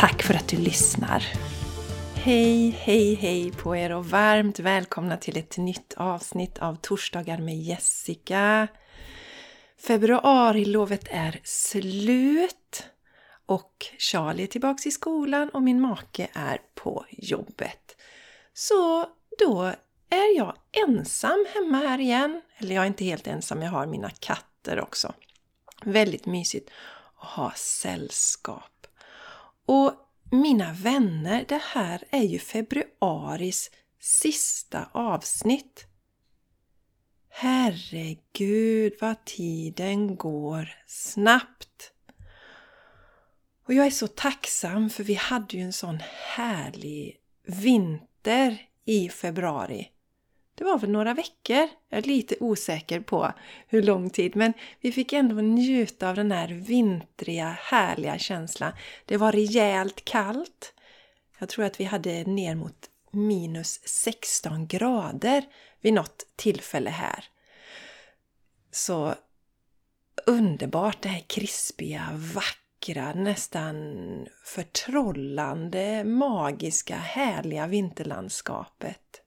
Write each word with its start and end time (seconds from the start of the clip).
Tack 0.00 0.22
för 0.22 0.34
att 0.34 0.48
du 0.48 0.56
lyssnar! 0.56 1.24
Hej, 2.14 2.70
hej, 2.70 3.14
hej 3.14 3.52
på 3.52 3.76
er 3.76 3.92
och 3.92 4.06
varmt 4.06 4.58
välkomna 4.58 5.16
till 5.16 5.36
ett 5.36 5.56
nytt 5.56 5.94
avsnitt 5.96 6.58
av 6.58 6.74
Torsdagar 6.74 7.38
med 7.38 7.56
Jessica. 7.56 8.68
Februarilovet 9.78 11.08
är 11.10 11.40
slut 11.44 12.84
och 13.46 13.86
Charlie 13.98 14.42
är 14.42 14.46
tillbaks 14.46 14.86
i 14.86 14.90
skolan 14.90 15.48
och 15.48 15.62
min 15.62 15.80
make 15.80 16.28
är 16.32 16.60
på 16.74 17.04
jobbet. 17.10 17.96
Så 18.54 19.06
då 19.38 19.62
är 20.10 20.36
jag 20.36 20.56
ensam 20.88 21.46
hemma 21.54 21.76
här 21.76 21.98
igen. 21.98 22.42
Eller 22.58 22.74
jag 22.74 22.82
är 22.82 22.88
inte 22.88 23.04
helt 23.04 23.26
ensam, 23.26 23.62
jag 23.62 23.70
har 23.70 23.86
mina 23.86 24.10
katter 24.10 24.80
också. 24.80 25.12
Väldigt 25.84 26.26
mysigt 26.26 26.70
att 27.16 27.28
ha 27.28 27.52
sällskap. 27.56 28.79
Och 29.72 29.94
mina 30.30 30.72
vänner, 30.72 31.44
det 31.48 31.62
här 31.62 32.04
är 32.10 32.22
ju 32.22 32.38
februaris 32.38 33.70
sista 34.00 34.88
avsnitt. 34.92 35.86
Herregud 37.28 38.92
vad 39.00 39.24
tiden 39.24 40.16
går 40.16 40.68
snabbt! 40.86 41.92
Och 43.66 43.74
jag 43.74 43.86
är 43.86 43.90
så 43.90 44.06
tacksam 44.06 44.90
för 44.90 45.04
vi 45.04 45.14
hade 45.14 45.56
ju 45.56 45.62
en 45.62 45.72
sån 45.72 45.98
härlig 46.36 47.16
vinter 47.46 48.58
i 48.84 49.08
februari. 49.08 49.88
Det 50.60 50.64
var 50.64 50.78
väl 50.78 50.90
några 50.90 51.14
veckor. 51.14 51.68
Jag 51.88 51.98
är 51.98 52.02
lite 52.02 52.36
osäker 52.40 53.00
på 53.00 53.32
hur 53.66 53.82
lång 53.82 54.10
tid 54.10 54.36
men 54.36 54.52
vi 54.80 54.92
fick 54.92 55.12
ändå 55.12 55.34
njuta 55.34 56.08
av 56.08 56.16
den 56.16 56.32
här 56.32 56.48
vintriga 56.48 57.56
härliga 57.60 58.18
känslan. 58.18 58.72
Det 59.04 59.16
var 59.16 59.32
rejält 59.32 60.04
kallt. 60.04 60.74
Jag 61.38 61.48
tror 61.48 61.64
att 61.64 61.80
vi 61.80 61.84
hade 61.84 62.24
ner 62.24 62.54
mot 62.54 62.90
minus 63.10 63.80
16 63.84 64.66
grader 64.66 65.44
vid 65.80 65.92
något 65.92 66.26
tillfälle 66.36 66.90
här. 66.90 67.24
Så 68.70 69.14
underbart 70.26 71.02
det 71.02 71.08
här 71.08 71.24
krispiga, 71.26 72.08
vackra, 72.34 73.14
nästan 73.14 73.76
förtrollande, 74.44 76.04
magiska, 76.04 76.96
härliga 76.96 77.66
vinterlandskapet. 77.66 79.22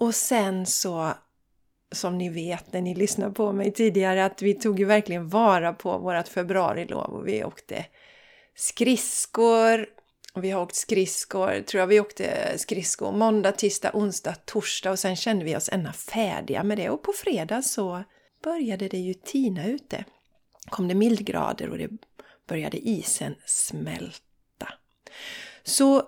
Och 0.00 0.14
sen 0.14 0.66
så, 0.66 1.14
som 1.92 2.18
ni 2.18 2.28
vet 2.28 2.72
när 2.72 2.80
ni 2.80 2.94
lyssnade 2.94 3.32
på 3.32 3.52
mig 3.52 3.72
tidigare, 3.72 4.24
att 4.24 4.42
vi 4.42 4.54
tog 4.54 4.78
ju 4.78 4.84
verkligen 4.84 5.28
vara 5.28 5.72
på 5.72 5.98
vårt 5.98 6.28
februarilov 6.28 7.14
och 7.14 7.28
vi 7.28 7.44
åkte 7.44 7.86
skridskor. 8.54 9.86
Och 10.32 10.44
vi 10.44 10.50
har 10.50 10.62
åkt 10.62 10.74
skridskor, 10.74 11.62
tror 11.62 11.80
jag 11.80 11.86
vi 11.86 12.00
åkte 12.00 12.58
skridskor 12.58 13.12
måndag, 13.12 13.52
tisdag, 13.52 13.90
onsdag, 13.94 14.34
torsdag 14.34 14.90
och 14.90 14.98
sen 14.98 15.16
kände 15.16 15.44
vi 15.44 15.56
oss 15.56 15.68
ända 15.72 15.92
färdiga 15.92 16.62
med 16.62 16.78
det. 16.78 16.90
Och 16.90 17.02
på 17.02 17.12
fredag 17.12 17.62
så 17.62 18.04
började 18.42 18.88
det 18.88 18.98
ju 18.98 19.14
tina 19.14 19.66
ute. 19.66 20.04
kom 20.68 20.88
det 20.88 20.94
mildgrader 20.94 21.70
och 21.70 21.78
det 21.78 21.90
började 22.48 22.78
isen 22.78 23.34
smälta. 23.46 24.68
Så 25.62 26.02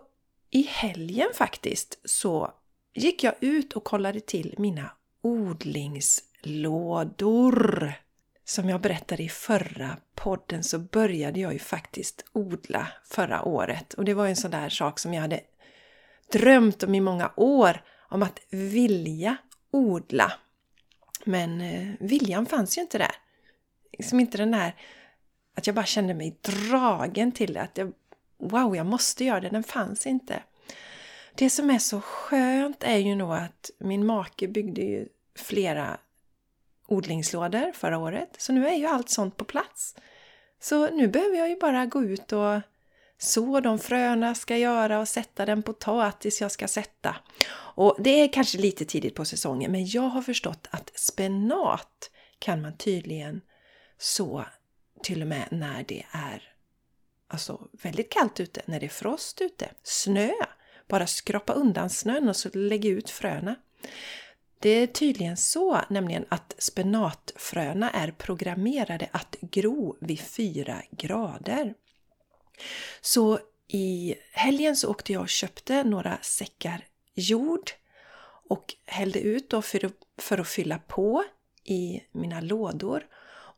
i 0.51 0.63
helgen 0.63 1.29
faktiskt 1.35 2.01
så 2.05 2.55
gick 2.95 3.25
jag 3.25 3.35
ut 3.41 3.73
och 3.73 3.85
kollade 3.85 4.21
till 4.21 4.55
mina 4.59 4.91
odlingslådor. 5.23 7.95
Som 8.45 8.69
jag 8.69 8.81
berättade 8.81 9.23
i 9.23 9.29
förra 9.29 9.97
podden 10.15 10.65
så 10.65 10.79
började 10.79 11.41
jag 11.41 11.53
ju 11.53 11.59
faktiskt 11.59 12.25
odla 12.33 12.89
förra 13.05 13.43
året 13.43 13.95
och 13.95 14.05
det 14.05 14.15
var 14.15 14.27
en 14.27 14.37
sån 14.37 14.51
där 14.51 14.69
sak 14.69 14.99
som 14.99 15.15
jag 15.15 15.23
hade 15.23 15.41
drömt 16.33 16.83
om 16.83 16.95
i 16.95 17.01
många 17.01 17.33
år 17.37 17.83
om 18.09 18.23
att 18.23 18.41
vilja 18.51 19.37
odla. 19.71 20.33
Men 21.25 21.61
eh, 21.61 21.89
viljan 22.01 22.47
fanns 22.47 22.79
ju 22.79 22.83
inte 22.83 22.99
där. 22.99 23.15
Liksom 23.93 24.21
inte 24.21 24.39
den 24.39 24.51
där 24.51 24.75
att 25.55 25.67
jag 25.67 25.77
bara 25.77 25.87
kände 25.87 26.15
mig 26.15 26.39
dragen 26.41 27.33
till 27.33 27.53
det. 27.53 27.63
Att 27.63 27.79
jag, 27.79 27.93
wow, 28.39 28.77
jag 28.77 28.87
måste 28.87 29.25
göra 29.25 29.41
det. 29.41 29.49
Den 29.49 29.63
fanns 29.63 30.07
inte. 30.07 30.43
Det 31.35 31.51
som 31.51 31.71
är 31.71 31.79
så 31.79 32.01
skönt 32.01 32.83
är 32.83 32.97
ju 32.97 33.15
nog 33.15 33.33
att 33.33 33.71
min 33.79 34.07
make 34.07 34.49
byggde 34.49 34.83
ju 34.83 35.09
flera 35.37 35.99
odlingslådor 36.87 37.73
förra 37.73 37.99
året. 37.99 38.35
Så 38.39 38.53
nu 38.53 38.69
är 38.69 38.75
ju 38.75 38.87
allt 38.87 39.09
sånt 39.11 39.37
på 39.37 39.45
plats. 39.45 39.97
Så 40.61 40.91
nu 40.91 41.09
behöver 41.09 41.37
jag 41.37 41.49
ju 41.49 41.57
bara 41.57 41.87
gå 41.87 42.03
ut 42.03 42.33
och 42.33 42.61
så 43.19 43.61
de 43.61 43.79
fröna 43.79 44.35
ska 44.35 44.57
göra 44.57 45.01
och 45.01 45.09
sätta 45.09 45.47
den 45.47 45.63
potatis 45.63 46.41
jag 46.41 46.53
ska 46.53 46.69
sätta. 46.69 47.17
Och 47.75 47.97
det 47.99 48.11
är 48.11 48.33
kanske 48.33 48.59
lite 48.59 48.85
tidigt 48.85 49.15
på 49.15 49.25
säsongen 49.25 49.73
men 49.73 49.87
jag 49.87 50.03
har 50.03 50.23
förstått 50.23 50.69
att 50.71 50.91
spenat 50.95 52.11
kan 52.39 52.63
man 52.63 52.77
tydligen 52.77 53.41
så 53.99 54.45
till 55.03 55.23
och 55.23 55.29
med 55.29 55.49
när 55.51 55.85
det 55.89 56.05
är 56.11 56.43
alltså 57.29 57.69
väldigt 57.73 58.11
kallt 58.11 58.41
ute, 58.41 58.63
när 58.67 58.81
det 58.81 58.87
är 58.87 58.91
frost 58.91 59.41
ute, 59.41 59.71
snö. 59.83 60.33
Bara 60.93 61.07
skrapa 61.07 61.53
undan 61.53 61.91
snön 61.91 62.29
och 62.29 62.37
så 62.37 62.49
lägga 62.55 62.91
ut 62.91 63.11
fröna. 63.11 63.55
Det 64.59 64.69
är 64.69 64.87
tydligen 64.87 65.37
så 65.37 65.81
nämligen 65.91 66.25
att 66.29 66.55
spenatfröna 66.59 67.91
är 67.91 68.11
programmerade 68.11 69.09
att 69.13 69.37
gro 69.41 69.97
vid 70.01 70.21
4 70.21 70.83
grader. 70.91 71.75
Så 73.01 73.39
i 73.69 74.15
helgen 74.33 74.77
så 74.77 74.91
åkte 74.91 75.13
jag 75.13 75.23
och 75.23 75.29
köpte 75.29 75.85
några 75.85 76.19
säckar 76.23 76.85
jord 77.15 77.71
och 78.49 78.75
hällde 78.87 79.21
ut 79.21 79.51
då 79.51 79.63
för, 79.63 79.91
för 80.19 80.39
att 80.39 80.49
fylla 80.49 80.79
på 80.79 81.25
i 81.65 82.01
mina 82.13 82.41
lådor. 82.41 83.07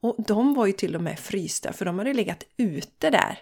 Och 0.00 0.16
de 0.26 0.54
var 0.54 0.66
ju 0.66 0.72
till 0.72 0.96
och 0.96 1.02
med 1.02 1.18
frysta 1.18 1.72
för 1.72 1.84
de 1.84 1.98
hade 1.98 2.14
legat 2.14 2.44
ute 2.56 3.10
där 3.10 3.38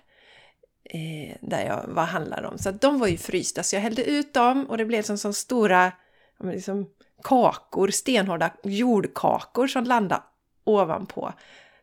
eh, 0.85 1.37
där 1.41 1.67
jag 1.67 1.85
var 1.89 2.05
handlade 2.05 2.49
om. 2.49 2.59
Så 2.59 2.69
att 2.69 2.81
de 2.81 2.99
var 2.99 3.07
ju 3.07 3.17
frysta 3.17 3.63
så 3.63 3.77
jag 3.77 3.81
hällde 3.81 4.05
ut 4.05 4.35
dem 4.35 4.67
och 4.67 4.79
det 4.79 4.85
blev 4.85 5.03
som, 5.03 5.19
som 5.19 5.33
stora 5.35 5.93
liksom, 6.43 6.89
kakor, 7.23 7.89
stenhårda 7.89 8.51
jordkakor 8.63 9.67
som 9.67 9.85
landade 9.85 10.23
ovanpå 10.65 11.33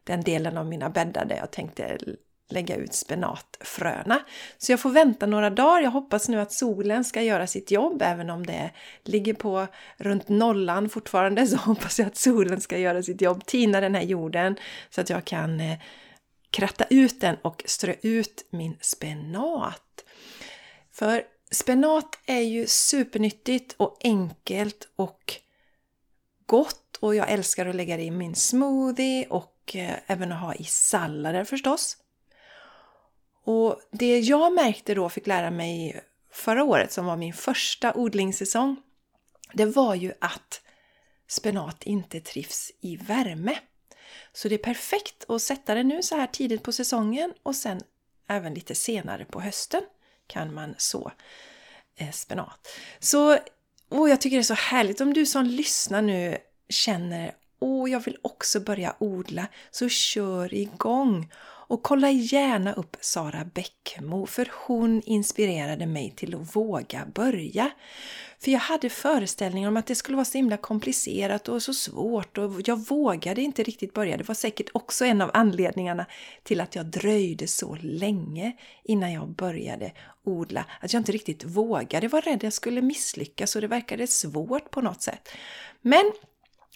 den 0.03 0.21
delen 0.21 0.57
av 0.57 0.65
mina 0.65 0.89
bäddar 0.89 1.25
där 1.25 1.35
jag 1.35 1.51
tänkte 1.51 1.97
lägga 2.49 2.75
ut 2.75 2.93
spenatfröna. 2.93 4.19
Så 4.57 4.71
jag 4.71 4.79
får 4.79 4.89
vänta 4.89 5.25
några 5.25 5.49
dagar. 5.49 5.81
Jag 5.81 5.91
hoppas 5.91 6.29
nu 6.29 6.41
att 6.41 6.51
solen 6.51 7.03
ska 7.03 7.21
göra 7.21 7.47
sitt 7.47 7.71
jobb 7.71 8.01
även 8.01 8.29
om 8.29 8.45
det 8.45 8.71
ligger 9.03 9.33
på 9.33 9.67
runt 9.97 10.29
nollan 10.29 10.89
fortfarande 10.89 11.47
så 11.47 11.57
hoppas 11.65 11.99
jag 11.99 12.07
att 12.07 12.17
solen 12.17 12.61
ska 12.61 12.77
göra 12.77 13.03
sitt 13.03 13.21
jobb, 13.21 13.45
tina 13.45 13.81
den 13.81 13.95
här 13.95 14.01
jorden 14.01 14.55
så 14.89 15.01
att 15.01 15.09
jag 15.09 15.25
kan 15.25 15.59
eh, 15.59 15.77
kratta 16.51 16.85
ut 16.89 17.21
den 17.21 17.35
och 17.41 17.63
strö 17.65 17.95
ut 18.01 18.47
min 18.49 18.77
spenat. 18.81 20.05
För 20.91 21.23
spenat 21.51 22.19
är 22.25 22.41
ju 22.41 22.67
supernyttigt 22.67 23.75
och 23.77 23.97
enkelt 24.03 24.87
och 24.95 25.33
gott 26.45 26.97
och 26.99 27.15
jag 27.15 27.31
älskar 27.31 27.65
att 27.65 27.75
lägga 27.75 27.97
det 27.97 28.03
i 28.03 28.11
min 28.11 28.35
smoothie 28.35 29.27
och 29.27 29.75
eh, 29.75 29.95
även 30.07 30.31
att 30.31 30.41
ha 30.41 30.55
i 30.55 30.63
sallader 30.63 31.43
förstås. 31.43 31.97
Och 33.43 33.79
det 33.91 34.19
jag 34.19 34.53
märkte 34.53 34.93
då, 34.93 35.09
fick 35.09 35.27
lära 35.27 35.51
mig 35.51 36.01
förra 36.31 36.63
året 36.63 36.91
som 36.91 37.05
var 37.05 37.15
min 37.15 37.33
första 37.33 37.93
odlingssäsong, 37.93 38.75
det 39.53 39.65
var 39.65 39.95
ju 39.95 40.13
att 40.21 40.61
spenat 41.27 41.83
inte 41.83 42.21
trivs 42.21 42.71
i 42.81 42.95
värme. 42.95 43.59
Så 44.33 44.47
det 44.49 44.55
är 44.55 44.59
perfekt 44.59 45.29
att 45.29 45.41
sätta 45.41 45.75
det 45.75 45.83
nu 45.83 46.03
så 46.03 46.15
här 46.15 46.27
tidigt 46.27 46.63
på 46.63 46.71
säsongen 46.71 47.33
och 47.43 47.55
sen 47.55 47.81
även 48.27 48.53
lite 48.53 48.75
senare 48.75 49.25
på 49.25 49.41
hösten 49.41 49.81
kan 50.27 50.53
man 50.53 50.75
så 50.77 51.11
eh, 51.95 52.11
spenat. 52.11 52.67
Så 52.99 53.37
åh, 53.89 54.09
jag 54.09 54.21
tycker 54.21 54.37
det 54.37 54.41
är 54.41 54.43
så 54.43 54.53
härligt 54.53 55.01
om 55.01 55.13
du 55.13 55.25
som 55.25 55.45
lyssnar 55.45 56.01
nu 56.01 56.37
känner 56.69 57.35
åh, 57.59 57.91
jag 57.91 57.99
vill 57.99 58.17
också 58.21 58.59
börja 58.59 58.95
odla, 58.99 59.47
så 59.71 59.89
kör 59.89 60.53
igång! 60.53 61.31
Och 61.69 61.83
kolla 61.83 62.11
gärna 62.11 62.73
upp 62.73 62.97
Sara 63.01 63.45
Bäckmo 63.53 64.25
för 64.25 64.51
hon 64.67 65.01
inspirerade 65.05 65.85
mig 65.85 66.13
till 66.15 66.35
att 66.35 66.55
våga 66.55 67.05
börja. 67.15 67.71
För 68.39 68.51
jag 68.51 68.59
hade 68.59 68.89
föreställningar 68.89 69.67
om 69.67 69.77
att 69.77 69.85
det 69.85 69.95
skulle 69.95 70.15
vara 70.15 70.25
så 70.25 70.37
himla 70.37 70.57
komplicerat 70.57 71.49
och 71.49 71.63
så 71.63 71.73
svårt 71.73 72.37
och 72.37 72.61
jag 72.65 72.89
vågade 72.89 73.41
inte 73.41 73.63
riktigt 73.63 73.93
börja. 73.93 74.17
Det 74.17 74.27
var 74.27 74.35
säkert 74.35 74.69
också 74.73 75.05
en 75.05 75.21
av 75.21 75.31
anledningarna 75.33 76.05
till 76.43 76.61
att 76.61 76.75
jag 76.75 76.85
dröjde 76.85 77.47
så 77.47 77.77
länge 77.81 78.57
innan 78.83 79.13
jag 79.13 79.29
började 79.29 79.91
odla. 80.23 80.65
Att 80.81 80.93
jag 80.93 80.99
inte 80.99 81.11
riktigt 81.11 81.43
vågade. 81.43 82.05
Jag 82.05 82.11
var 82.11 82.21
rädd 82.21 82.35
att 82.35 82.43
jag 82.43 82.53
skulle 82.53 82.81
misslyckas 82.81 83.55
och 83.55 83.61
det 83.61 83.67
verkade 83.67 84.07
svårt 84.07 84.71
på 84.71 84.81
något 84.81 85.01
sätt. 85.01 85.29
Men 85.81 86.11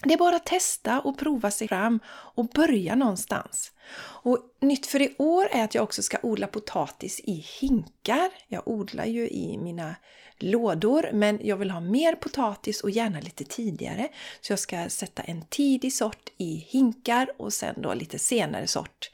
det 0.03 0.13
är 0.13 0.17
bara 0.17 0.35
att 0.35 0.45
testa 0.45 1.01
och 1.01 1.17
prova 1.17 1.51
sig 1.51 1.67
fram 1.67 1.99
och 2.07 2.47
börja 2.47 2.95
någonstans. 2.95 3.71
Och 3.97 4.39
nytt 4.61 4.85
för 4.85 5.01
i 5.01 5.15
år 5.17 5.47
är 5.51 5.63
att 5.63 5.75
jag 5.75 5.83
också 5.83 6.03
ska 6.03 6.17
odla 6.23 6.47
potatis 6.47 7.19
i 7.19 7.45
hinkar. 7.59 8.29
Jag 8.47 8.67
odlar 8.67 9.05
ju 9.05 9.29
i 9.29 9.57
mina 9.57 9.95
lådor 10.37 11.09
men 11.13 11.39
jag 11.43 11.57
vill 11.57 11.71
ha 11.71 11.79
mer 11.79 12.15
potatis 12.15 12.81
och 12.81 12.89
gärna 12.89 13.19
lite 13.19 13.43
tidigare. 13.43 14.09
Så 14.41 14.51
jag 14.51 14.59
ska 14.59 14.89
sätta 14.89 15.23
en 15.23 15.45
tidig 15.49 15.93
sort 15.93 16.29
i 16.37 16.55
hinkar 16.55 17.31
och 17.37 17.53
sen 17.53 17.81
då 17.81 17.93
lite 17.93 18.19
senare 18.19 18.67
sort 18.67 19.11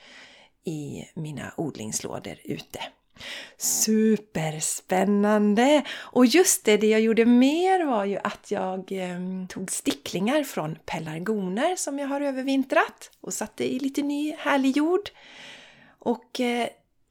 i 0.65 1.05
mina 1.15 1.53
odlingslådor 1.57 2.35
ute. 2.43 2.79
Superspännande! 3.57 5.83
Och 5.91 6.25
just 6.25 6.65
det, 6.65 6.77
det 6.77 6.87
jag 6.87 7.01
gjorde 7.01 7.25
mer 7.25 7.85
var 7.85 8.05
ju 8.05 8.17
att 8.23 8.51
jag 8.51 8.91
eh, 8.91 9.19
tog 9.49 9.71
sticklingar 9.71 10.43
från 10.43 10.77
pelargoner 10.85 11.75
som 11.75 11.99
jag 11.99 12.07
har 12.07 12.21
övervintrat 12.21 13.11
och 13.21 13.33
satte 13.33 13.73
i 13.73 13.79
lite 13.79 14.01
ny 14.01 14.35
härlig 14.39 14.77
jord. 14.77 15.09
Och 15.99 16.39
eh, 16.39 16.67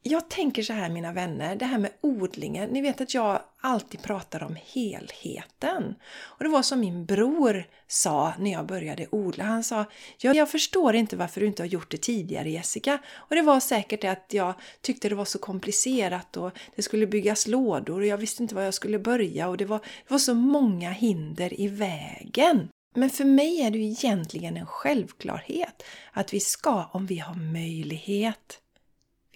jag 0.08 0.28
tänker 0.28 0.62
så 0.62 0.72
här 0.72 0.90
mina 0.90 1.12
vänner, 1.12 1.56
det 1.56 1.64
här 1.64 1.78
med 1.78 1.90
odlingen. 2.00 2.70
Ni 2.70 2.80
vet 2.80 3.00
att 3.00 3.14
jag 3.14 3.42
alltid 3.60 4.02
pratar 4.02 4.42
om 4.42 4.56
helheten. 4.74 5.94
Och 6.20 6.44
det 6.44 6.50
var 6.50 6.62
som 6.62 6.80
min 6.80 7.06
bror 7.06 7.64
sa 7.86 8.32
när 8.38 8.52
jag 8.52 8.66
började 8.66 9.06
odla. 9.10 9.44
Han 9.44 9.64
sa 9.64 9.84
Jag 10.18 10.50
förstår 10.50 10.94
inte 10.94 11.16
varför 11.16 11.40
du 11.40 11.46
inte 11.46 11.62
har 11.62 11.68
gjort 11.68 11.90
det 11.90 11.96
tidigare 11.96 12.50
Jessica. 12.50 12.98
Och 13.14 13.36
det 13.36 13.42
var 13.42 13.60
säkert 13.60 14.00
det 14.00 14.08
att 14.08 14.32
jag 14.32 14.54
tyckte 14.80 15.08
det 15.08 15.14
var 15.14 15.24
så 15.24 15.38
komplicerat 15.38 16.36
och 16.36 16.50
det 16.76 16.82
skulle 16.82 17.06
byggas 17.06 17.46
lådor 17.46 18.00
och 18.00 18.06
jag 18.06 18.18
visste 18.18 18.42
inte 18.42 18.54
var 18.54 18.62
jag 18.62 18.74
skulle 18.74 18.98
börja 18.98 19.48
och 19.48 19.56
det 19.56 19.64
var, 19.64 19.78
det 19.78 20.10
var 20.10 20.18
så 20.18 20.34
många 20.34 20.90
hinder 20.90 21.60
i 21.60 21.68
vägen. 21.68 22.68
Men 22.94 23.10
för 23.10 23.24
mig 23.24 23.60
är 23.60 23.70
det 23.70 23.78
ju 23.78 23.84
egentligen 23.84 24.56
en 24.56 24.66
självklarhet 24.66 25.82
att 26.12 26.34
vi 26.34 26.40
ska, 26.40 26.84
om 26.92 27.06
vi 27.06 27.18
har 27.18 27.34
möjlighet, 27.34 28.60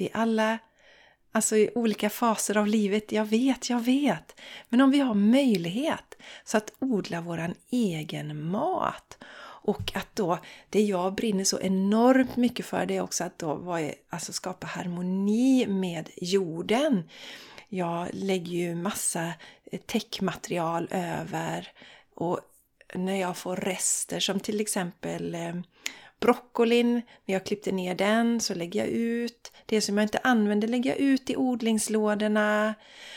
vi 0.02 0.10
alla, 0.12 0.58
alltså 1.32 1.56
i 1.56 1.70
olika 1.74 2.10
faser 2.10 2.56
av 2.56 2.66
livet, 2.66 3.12
jag 3.12 3.24
vet, 3.24 3.70
jag 3.70 3.80
vet. 3.80 4.40
Men 4.68 4.80
om 4.80 4.90
vi 4.90 4.98
har 4.98 5.14
möjlighet 5.14 6.16
så 6.44 6.56
att 6.56 6.72
odla 6.78 7.20
våran 7.20 7.54
egen 7.70 8.50
mat 8.50 9.18
och 9.64 9.92
att 9.94 10.16
då, 10.16 10.38
det 10.70 10.82
jag 10.82 11.14
brinner 11.14 11.44
så 11.44 11.60
enormt 11.60 12.36
mycket 12.36 12.66
för 12.66 12.86
det 12.86 12.96
är 12.96 13.00
också 13.00 13.24
att 13.24 13.38
då 13.38 13.78
alltså 14.08 14.32
skapa 14.32 14.66
harmoni 14.66 15.66
med 15.66 16.10
jorden. 16.16 17.08
Jag 17.68 18.08
lägger 18.12 18.52
ju 18.52 18.74
massa 18.74 19.32
eh, 19.64 19.80
täckmaterial 19.86 20.88
över 20.90 21.68
och 22.14 22.40
när 22.94 23.20
jag 23.20 23.36
får 23.36 23.56
rester 23.56 24.20
som 24.20 24.40
till 24.40 24.60
exempel 24.60 25.34
eh, 25.34 25.54
broccolin, 26.22 27.02
när 27.24 27.34
jag 27.34 27.46
klippte 27.46 27.72
ner 27.72 27.94
den 27.94 28.40
så 28.40 28.54
lägger 28.54 28.80
jag 28.80 28.88
ut. 28.88 29.52
Det 29.66 29.80
som 29.80 29.98
jag 29.98 30.04
inte 30.04 30.20
använder 30.22 30.68
lägger 30.68 30.90
jag 30.90 30.98
ut 30.98 31.30
i 31.30 31.36
odlingslådorna. 31.36 32.74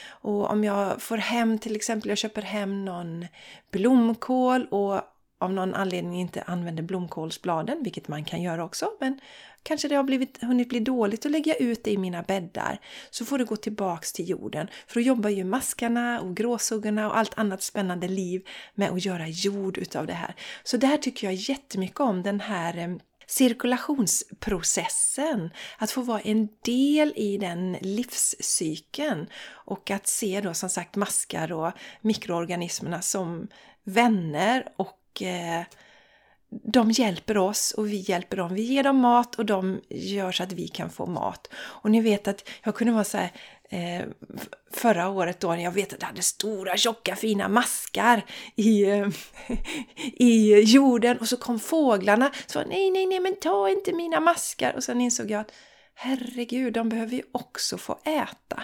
Och 0.10 0.52
om 0.52 0.63
jag 0.63 1.02
får 1.02 1.18
hem 1.18 1.60
till 1.60 1.75
exempel, 1.75 2.10
jag 2.10 2.18
köper 2.18 2.42
hem 2.42 2.86
någon 2.86 3.28
blomkål 3.72 4.66
och 4.66 5.02
av 5.38 5.54
någon 5.54 5.74
anledning 5.74 6.19
inte 6.22 6.42
använder 6.42 6.84
blomkålsbladen, 6.84 7.84
vilket 7.84 8.07
man 8.07 8.24
kan 8.25 8.42
göra 8.42 8.63
också, 8.63 8.92
men 9.00 9.19
kanske 9.65 9.88
det 9.88 9.95
har 9.95 10.03
blivit, 10.03 10.44
hunnit 10.44 10.69
bli 10.69 10.79
dåligt, 10.79 11.21
då 11.21 11.29
lägger 11.29 11.51
jag 11.51 11.62
ut 11.62 11.83
det 11.83 11.91
i 11.91 11.97
mina 11.97 12.21
bäddar. 12.21 12.79
Så 13.09 13.25
får 13.25 13.38
det 13.38 13.44
gå 13.44 13.56
tillbaks 13.56 14.13
till 14.13 14.29
jorden. 14.29 14.67
För 14.88 14.95
då 14.95 15.01
jobbar 15.01 15.29
ju 15.29 15.44
maskarna 15.44 16.21
och 16.21 16.35
gråsuggorna 16.35 17.07
och 17.07 17.17
allt 17.17 17.38
annat 17.38 17.63
spännande 17.63 18.07
liv 18.07 18.47
med 18.75 18.89
att 18.89 19.06
göra 19.06 19.27
jord 19.27 19.77
utav 19.77 20.07
det 20.07 20.13
här. 20.13 20.35
Så 20.63 20.77
det 20.77 20.88
här 20.88 20.97
tycker 20.97 21.27
jag 21.27 21.33
jättemycket 21.33 22.00
om, 22.00 22.23
den 22.23 22.39
här 22.39 22.77
eh, 22.77 22.95
cirkulationsprocessen, 23.27 25.50
att 25.77 25.91
få 25.91 26.01
vara 26.01 26.21
en 26.21 26.50
del 26.61 27.13
i 27.15 27.38
den 27.38 27.77
livscykeln 27.81 29.27
och 29.47 29.91
att 29.91 30.07
se 30.07 30.41
då 30.41 30.53
som 30.53 30.69
sagt 30.69 30.95
maskar 30.95 31.51
och 31.51 31.71
mikroorganismerna 32.01 33.01
som 33.01 33.47
vänner 33.83 34.68
och 34.75 35.21
eh, 35.21 35.63
de 36.63 36.92
hjälper 36.92 37.38
oss 37.38 37.72
och 37.72 37.88
vi 37.88 37.96
hjälper 37.96 38.38
dem. 38.38 38.54
Vi 38.54 38.62
ger 38.62 38.84
dem 38.84 38.98
mat 38.98 39.36
och 39.36 39.46
de 39.46 39.81
gör 39.90 40.31
så 40.31 40.44
att 40.44 40.52
vi 40.52 40.68
kan 40.68 40.90
få 40.90 41.06
mat. 41.06 41.48
Och 41.56 41.92
ni 41.92 42.02
vet 42.02 42.28
att 42.28 42.50
jag 42.63 42.75
kunde 42.75 42.94
vara 42.94 43.04
så 43.04 43.18
här, 43.18 43.31
eh, 43.69 44.06
förra 44.72 45.10
året 45.10 45.40
då 45.40 45.48
när 45.48 45.63
jag 45.63 45.72
vet 45.72 45.94
att 45.94 46.02
jag 46.02 46.07
hade 46.07 46.22
stora 46.22 46.78
tjocka 46.78 47.16
fina 47.16 47.50
maskar 47.50 48.25
i, 48.56 48.84
eh, 48.84 49.07
i 50.13 50.62
jorden 50.62 51.18
och 51.18 51.28
så 51.28 51.38
kom 51.38 51.60
fåglarna 51.60 52.31
så 52.46 52.60
nej, 52.60 52.92
nej, 52.92 53.06
nej, 53.06 53.19
men 53.19 53.36
ta 53.36 53.69
inte 53.69 53.94
mina 53.94 54.19
maskar. 54.19 54.74
Och 54.75 54.84
sen 54.84 55.02
insåg 55.02 55.31
jag 55.31 55.42
att 55.42 55.52
herregud, 55.96 56.74
de 56.74 56.90
behöver 56.90 57.16
ju 57.16 57.24
också 57.31 57.78
få 57.78 58.00
äta. 58.04 58.63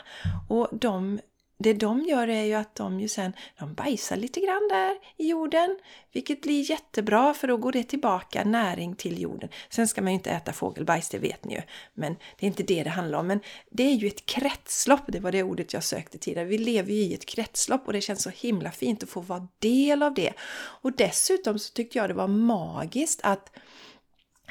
Och 0.49 0.69
de 0.71 1.19
det 1.61 1.73
de 1.73 2.01
gör 2.01 2.27
är 2.27 2.43
ju 2.43 2.53
att 2.53 2.75
de 2.75 2.99
ju 2.99 3.07
sen 3.07 3.33
de 3.59 3.73
bajsar 3.73 4.15
lite 4.15 4.39
grann 4.39 4.67
där 4.69 4.95
i 5.17 5.29
jorden, 5.29 5.79
vilket 6.11 6.41
blir 6.41 6.69
jättebra 6.69 7.33
för 7.33 7.47
då 7.47 7.57
går 7.57 7.71
det 7.71 7.83
tillbaka 7.83 8.43
näring 8.43 8.95
till 8.95 9.21
jorden. 9.21 9.49
Sen 9.69 9.87
ska 9.87 10.01
man 10.01 10.11
ju 10.11 10.15
inte 10.15 10.31
äta 10.31 10.53
fågelbajs, 10.53 11.09
det 11.09 11.17
vet 11.17 11.45
ni 11.45 11.53
ju, 11.53 11.61
men 11.93 12.15
det 12.39 12.45
är 12.45 12.47
inte 12.47 12.63
det 12.63 12.83
det 12.83 12.89
handlar 12.89 13.19
om. 13.19 13.27
Men 13.27 13.39
det 13.69 13.83
är 13.83 13.93
ju 13.93 14.07
ett 14.07 14.25
kretslopp, 14.25 15.01
det 15.07 15.19
var 15.19 15.31
det 15.31 15.43
ordet 15.43 15.73
jag 15.73 15.83
sökte 15.83 16.17
tidigare. 16.17 16.47
Vi 16.47 16.57
lever 16.57 16.93
ju 16.93 17.01
i 17.01 17.13
ett 17.13 17.25
kretslopp 17.25 17.87
och 17.87 17.93
det 17.93 18.01
känns 18.01 18.23
så 18.23 18.29
himla 18.29 18.71
fint 18.71 19.03
att 19.03 19.09
få 19.09 19.21
vara 19.21 19.47
del 19.59 20.03
av 20.03 20.13
det. 20.13 20.33
Och 20.81 20.91
dessutom 20.95 21.59
så 21.59 21.73
tyckte 21.73 21.97
jag 21.97 22.09
det 22.09 22.13
var 22.13 22.27
magiskt 22.27 23.19
att 23.23 23.51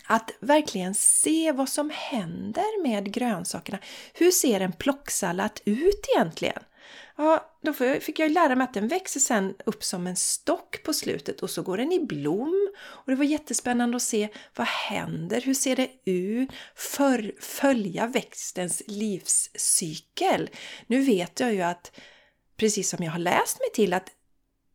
att 0.06 0.31
verkligen 0.41 0.95
se 0.95 1.53
vad 1.53 1.69
som 1.69 1.91
händer 1.95 2.83
med 2.83 3.13
grönsakerna. 3.13 3.79
Hur 4.15 4.31
ser 4.31 4.61
en 4.61 4.73
plocksallad 4.73 5.61
ut 5.65 6.06
egentligen? 6.17 6.63
Ja, 7.17 7.59
då 7.63 7.73
fick 7.73 8.19
jag 8.19 8.31
lära 8.31 8.56
mig 8.56 8.65
att 8.65 8.75
den 8.75 8.89
växer 8.89 9.20
sen 9.20 9.55
upp 9.67 9.85
som 9.85 10.06
en 10.06 10.17
stock 10.17 10.82
på 10.82 10.93
slutet 10.93 11.43
och 11.43 11.51
så 11.51 11.63
går 11.63 11.77
den 11.77 11.93
i 11.93 12.06
blom. 12.06 12.69
Och 12.82 13.11
det 13.11 13.17
var 13.17 13.25
jättespännande 13.25 13.97
att 13.97 14.03
se 14.03 14.29
vad 14.56 14.67
händer, 14.67 15.41
hur 15.41 15.55
ser 15.55 15.77
det 15.77 16.11
ut? 16.11 16.51
För, 16.75 17.32
följa 17.41 18.06
växtens 18.06 18.82
livscykel. 18.87 20.51
Nu 20.87 21.03
vet 21.03 21.41
jag 21.41 21.55
ju 21.55 21.63
att, 21.63 22.01
precis 22.56 22.91
som 22.91 23.05
jag 23.05 23.13
har 23.13 23.19
läst 23.19 23.59
mig 23.59 23.70
till, 23.75 23.94
att 23.94 24.09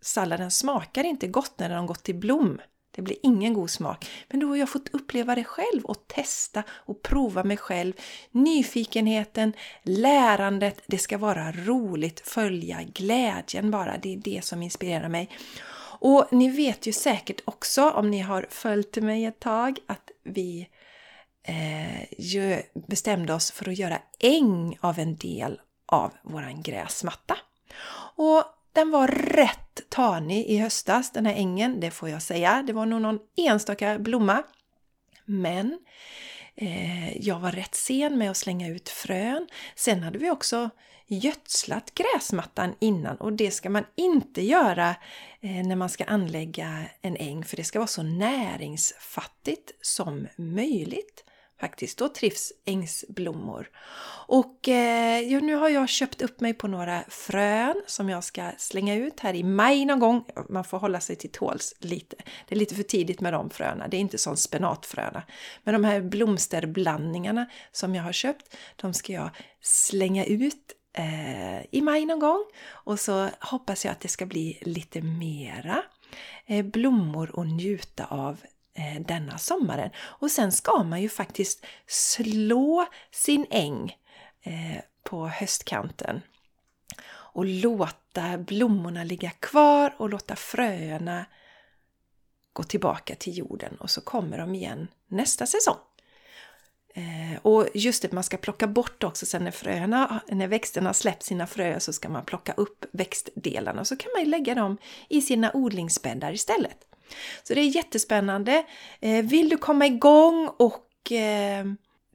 salladen 0.02 0.52
smakar 0.52 1.04
inte 1.04 1.28
gott 1.28 1.60
när 1.60 1.70
den 1.70 1.78
har 1.78 1.88
gått 1.88 2.10
i 2.10 2.14
blom. 2.14 2.62
Det 2.96 3.02
blir 3.02 3.18
ingen 3.24 3.54
god 3.54 3.70
smak. 3.70 4.10
Men 4.30 4.40
då 4.40 4.48
har 4.48 4.56
jag 4.56 4.70
fått 4.70 4.90
uppleva 4.94 5.36
det 5.36 5.44
själv 5.44 5.86
och 5.86 6.08
testa 6.08 6.64
och 6.70 7.02
prova 7.02 7.44
mig 7.44 7.58
själv. 7.58 7.94
Nyfikenheten, 8.32 9.54
lärandet, 9.84 10.82
det 10.86 10.98
ska 10.98 11.18
vara 11.18 11.52
roligt, 11.52 12.20
följa 12.20 12.84
glädjen 12.84 13.72
bara. 13.72 13.98
Det 13.98 14.14
är 14.14 14.18
det 14.18 14.46
som 14.46 14.64
inspirerar 14.64 15.10
mig. 15.10 15.30
Och 16.00 16.28
ni 16.32 16.50
vet 16.50 16.88
ju 16.88 16.94
säkert 16.94 17.42
också, 17.46 17.90
om 17.90 18.12
ni 18.12 18.20
har 18.20 18.48
följt 18.50 18.96
mig 18.96 19.26
ett 19.26 19.40
tag, 19.40 19.80
att 19.86 20.12
vi 20.24 20.70
eh, 21.44 22.60
bestämde 22.88 23.34
oss 23.34 23.52
för 23.52 23.70
att 23.70 23.78
göra 23.78 23.98
äng 24.20 24.78
av 24.82 25.00
en 25.00 25.16
del 25.16 25.60
av 25.86 26.12
våran 26.24 26.62
gräsmatta. 26.62 27.38
Och 28.16 28.44
den 28.76 28.92
var 28.92 29.08
rätt 29.08 29.90
tanig 29.90 30.46
i 30.46 30.58
höstas, 30.58 31.12
den 31.12 31.26
här 31.26 31.34
ängen, 31.34 31.80
det 31.80 31.92
får 31.92 32.10
jag 32.10 32.22
säga. 32.22 32.64
Det 32.68 32.74
var 32.74 32.86
nog 32.86 33.02
någon 33.02 33.20
enstaka 33.38 34.00
blomma. 34.00 34.44
Men 35.26 35.80
eh, 36.56 37.18
jag 37.18 37.40
var 37.40 37.52
rätt 37.52 37.76
sen 37.76 38.18
med 38.18 38.32
att 38.32 38.38
slänga 38.38 38.68
ut 38.68 38.90
frön. 38.90 39.48
Sen 39.76 40.04
hade 40.04 40.18
vi 40.18 40.32
också 40.32 40.70
gödslat 41.08 41.94
gräsmattan 41.94 42.76
innan 42.80 43.18
och 43.18 43.34
det 43.34 43.52
ska 43.52 43.70
man 43.70 43.86
inte 43.96 44.42
göra 44.42 44.90
eh, 45.42 45.68
när 45.68 45.76
man 45.76 45.90
ska 45.90 46.04
anlägga 46.04 46.86
en 47.02 47.18
äng 47.18 47.46
för 47.46 47.58
det 47.58 47.64
ska 47.64 47.80
vara 47.80 47.88
så 47.88 48.04
näringsfattigt 48.04 49.72
som 49.82 50.28
möjligt 50.38 51.25
faktiskt. 51.60 51.98
Då 51.98 52.10
trivs 52.10 52.54
ängsblommor. 52.66 53.70
Och 54.28 54.70
eh, 54.70 55.20
ja, 55.20 55.40
nu 55.40 55.56
har 55.56 55.70
jag 55.70 55.90
köpt 55.90 56.22
upp 56.22 56.40
mig 56.40 56.54
på 56.54 56.68
några 56.68 57.04
frön 57.08 57.82
som 57.88 58.10
jag 58.10 58.24
ska 58.24 58.52
slänga 58.58 58.96
ut 58.96 59.20
här 59.20 59.34
i 59.34 59.44
maj 59.44 59.86
någon 59.86 60.00
gång. 60.00 60.26
Man 60.50 60.64
får 60.64 60.78
hålla 60.78 61.00
sig 61.00 61.16
till 61.16 61.32
tåls 61.32 61.76
lite. 61.80 62.16
Det 62.48 62.56
är 62.56 62.60
lite 62.60 62.76
för 62.76 62.84
tidigt 62.84 63.22
med 63.22 63.34
de 63.34 63.50
fröna. 63.50 63.88
Det 63.88 63.98
är 63.98 64.02
inte 64.02 64.18
som 64.18 64.38
spenatfröna. 64.38 65.24
Men 65.64 65.74
de 65.74 65.84
här 65.84 66.02
blomsterblandningarna 66.02 67.46
som 67.72 67.96
jag 67.96 68.04
har 68.04 68.12
köpt, 68.12 68.56
de 68.76 68.94
ska 68.94 69.14
jag 69.14 69.30
slänga 69.62 70.26
ut 70.26 70.74
eh, 70.98 71.66
i 71.72 71.82
maj 71.82 72.06
någon 72.06 72.20
gång. 72.20 72.46
Och 72.68 73.00
så 73.00 73.30
hoppas 73.40 73.86
jag 73.86 73.92
att 73.92 74.02
det 74.02 74.08
ska 74.08 74.26
bli 74.26 74.60
lite 74.62 75.02
mera 75.02 75.84
eh, 76.46 76.66
blommor 76.66 77.40
att 77.40 77.48
njuta 77.48 78.06
av 78.06 78.40
Eh, 78.78 79.02
denna 79.02 79.38
sommaren. 79.38 79.90
Och 79.98 80.32
sen 80.32 80.52
ska 80.52 80.84
man 80.84 81.02
ju 81.02 81.10
faktiskt 81.10 81.66
slå 81.88 82.88
sin 83.12 83.46
äng 83.50 83.98
eh, 84.42 84.82
på 85.04 85.28
höstkanten 85.28 86.22
och 87.08 87.46
låta 87.46 88.38
blommorna 88.38 89.04
ligga 89.04 89.30
kvar 89.30 89.96
och 89.98 90.10
låta 90.10 90.36
fröerna 90.36 91.26
gå 92.54 92.64
tillbaka 92.64 93.16
till 93.16 93.38
jorden 93.38 93.76
och 93.80 93.90
så 93.90 94.02
kommer 94.02 94.38
de 94.38 94.56
igen 94.56 94.88
nästa 95.08 95.46
säsong. 95.46 95.78
Eh, 96.94 97.40
och 97.42 97.68
just 97.74 98.02
det, 98.02 98.12
man 98.12 98.24
ska 98.24 98.38
plocka 98.38 98.68
bort 98.68 99.04
också 99.04 99.26
sen 99.26 99.44
när 99.44 99.52
fröerna, 99.52 100.22
när 100.28 100.48
växterna 100.48 100.94
släppt 100.94 101.24
sina 101.24 101.48
fröer 101.48 101.80
så 101.80 101.94
ska 101.94 102.10
man 102.10 102.26
plocka 102.26 102.54
upp 102.54 102.86
växtdelarna 102.92 103.82
och 103.82 103.88
så 103.88 103.98
kan 103.98 104.12
man 104.18 104.30
lägga 104.30 104.56
dem 104.56 104.78
i 105.10 105.22
sina 105.22 105.52
odlingsbäddar 105.54 106.34
istället. 106.34 106.95
Så 107.44 107.54
det 107.54 107.62
är 107.62 107.76
jättespännande. 107.76 108.66
Eh, 109.00 109.26
vill 109.26 109.50
du 109.50 109.58
komma 109.58 109.86
igång 109.86 110.50
och 110.58 111.12
eh, 111.12 111.66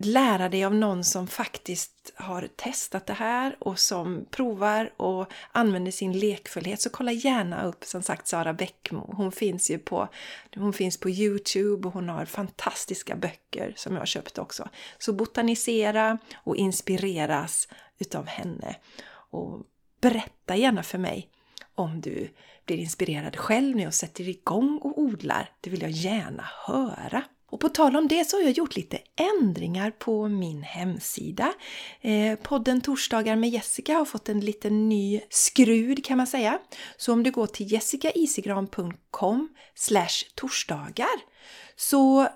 lära 0.03 0.49
dig 0.49 0.65
av 0.65 0.75
någon 0.75 1.05
som 1.05 1.27
faktiskt 1.27 2.13
har 2.15 2.49
testat 2.57 3.07
det 3.07 3.13
här 3.13 3.57
och 3.59 3.79
som 3.79 4.27
provar 4.31 4.93
och 4.97 5.33
använder 5.53 5.93
sin 5.93 6.19
lekfullhet 6.19 6.81
så 6.81 6.91
kolla 6.91 7.13
gärna 7.13 7.65
upp 7.65 7.85
som 7.85 8.03
sagt 8.03 8.27
Sara 8.27 8.53
Bäckmo. 8.53 9.15
Hon 9.17 9.33
finns 9.33 9.71
ju 9.71 9.79
på, 9.79 10.09
hon 10.55 10.73
finns 10.73 10.97
på 10.97 11.11
Youtube 11.11 11.89
och 11.89 11.95
hon 11.95 12.09
har 12.09 12.25
fantastiska 12.25 13.17
böcker 13.17 13.73
som 13.77 13.93
jag 13.93 14.01
har 14.01 14.07
köpt 14.07 14.39
också. 14.39 14.69
Så 14.99 15.13
botanisera 15.13 16.19
och 16.35 16.57
inspireras 16.57 17.69
utav 17.99 18.27
henne. 18.27 18.77
Och 19.31 19.63
berätta 20.01 20.57
gärna 20.57 20.83
för 20.83 20.99
mig 20.99 21.29
om 21.75 22.01
du 22.01 22.31
blir 22.71 22.81
inspirerad 22.81 23.37
själv 23.37 23.77
när 23.77 23.85
jag 23.85 23.95
sätter 23.95 24.29
igång 24.29 24.79
och 24.83 24.99
odlar. 24.99 25.51
Det 25.61 25.71
vill 25.71 25.83
jag 25.83 25.91
gärna 25.91 26.49
höra. 26.67 27.25
Och 27.51 27.61
på 27.61 27.69
tal 27.69 27.97
om 27.97 28.09
det 28.09 28.25
så 28.25 28.37
har 28.37 28.43
jag 28.43 28.53
gjort 28.53 28.77
lite 28.77 28.99
ändringar 29.17 29.91
på 29.91 30.29
min 30.29 30.63
hemsida. 30.63 31.53
Eh, 32.01 32.39
podden 32.39 32.81
Torsdagar 32.81 33.37
med 33.37 33.51
Jessica 33.51 33.95
har 33.95 34.05
fått 34.05 34.29
en 34.29 34.41
liten 34.41 34.89
ny 34.89 35.21
skrud 35.31 36.05
kan 36.05 36.17
man 36.17 36.27
säga. 36.27 36.59
Så 36.97 37.13
om 37.13 37.23
du 37.23 37.31
går 37.31 37.47
till 37.47 37.73
jessicaisigran.com 37.73 39.49
torsdagar 40.35 41.21
så 41.77 42.29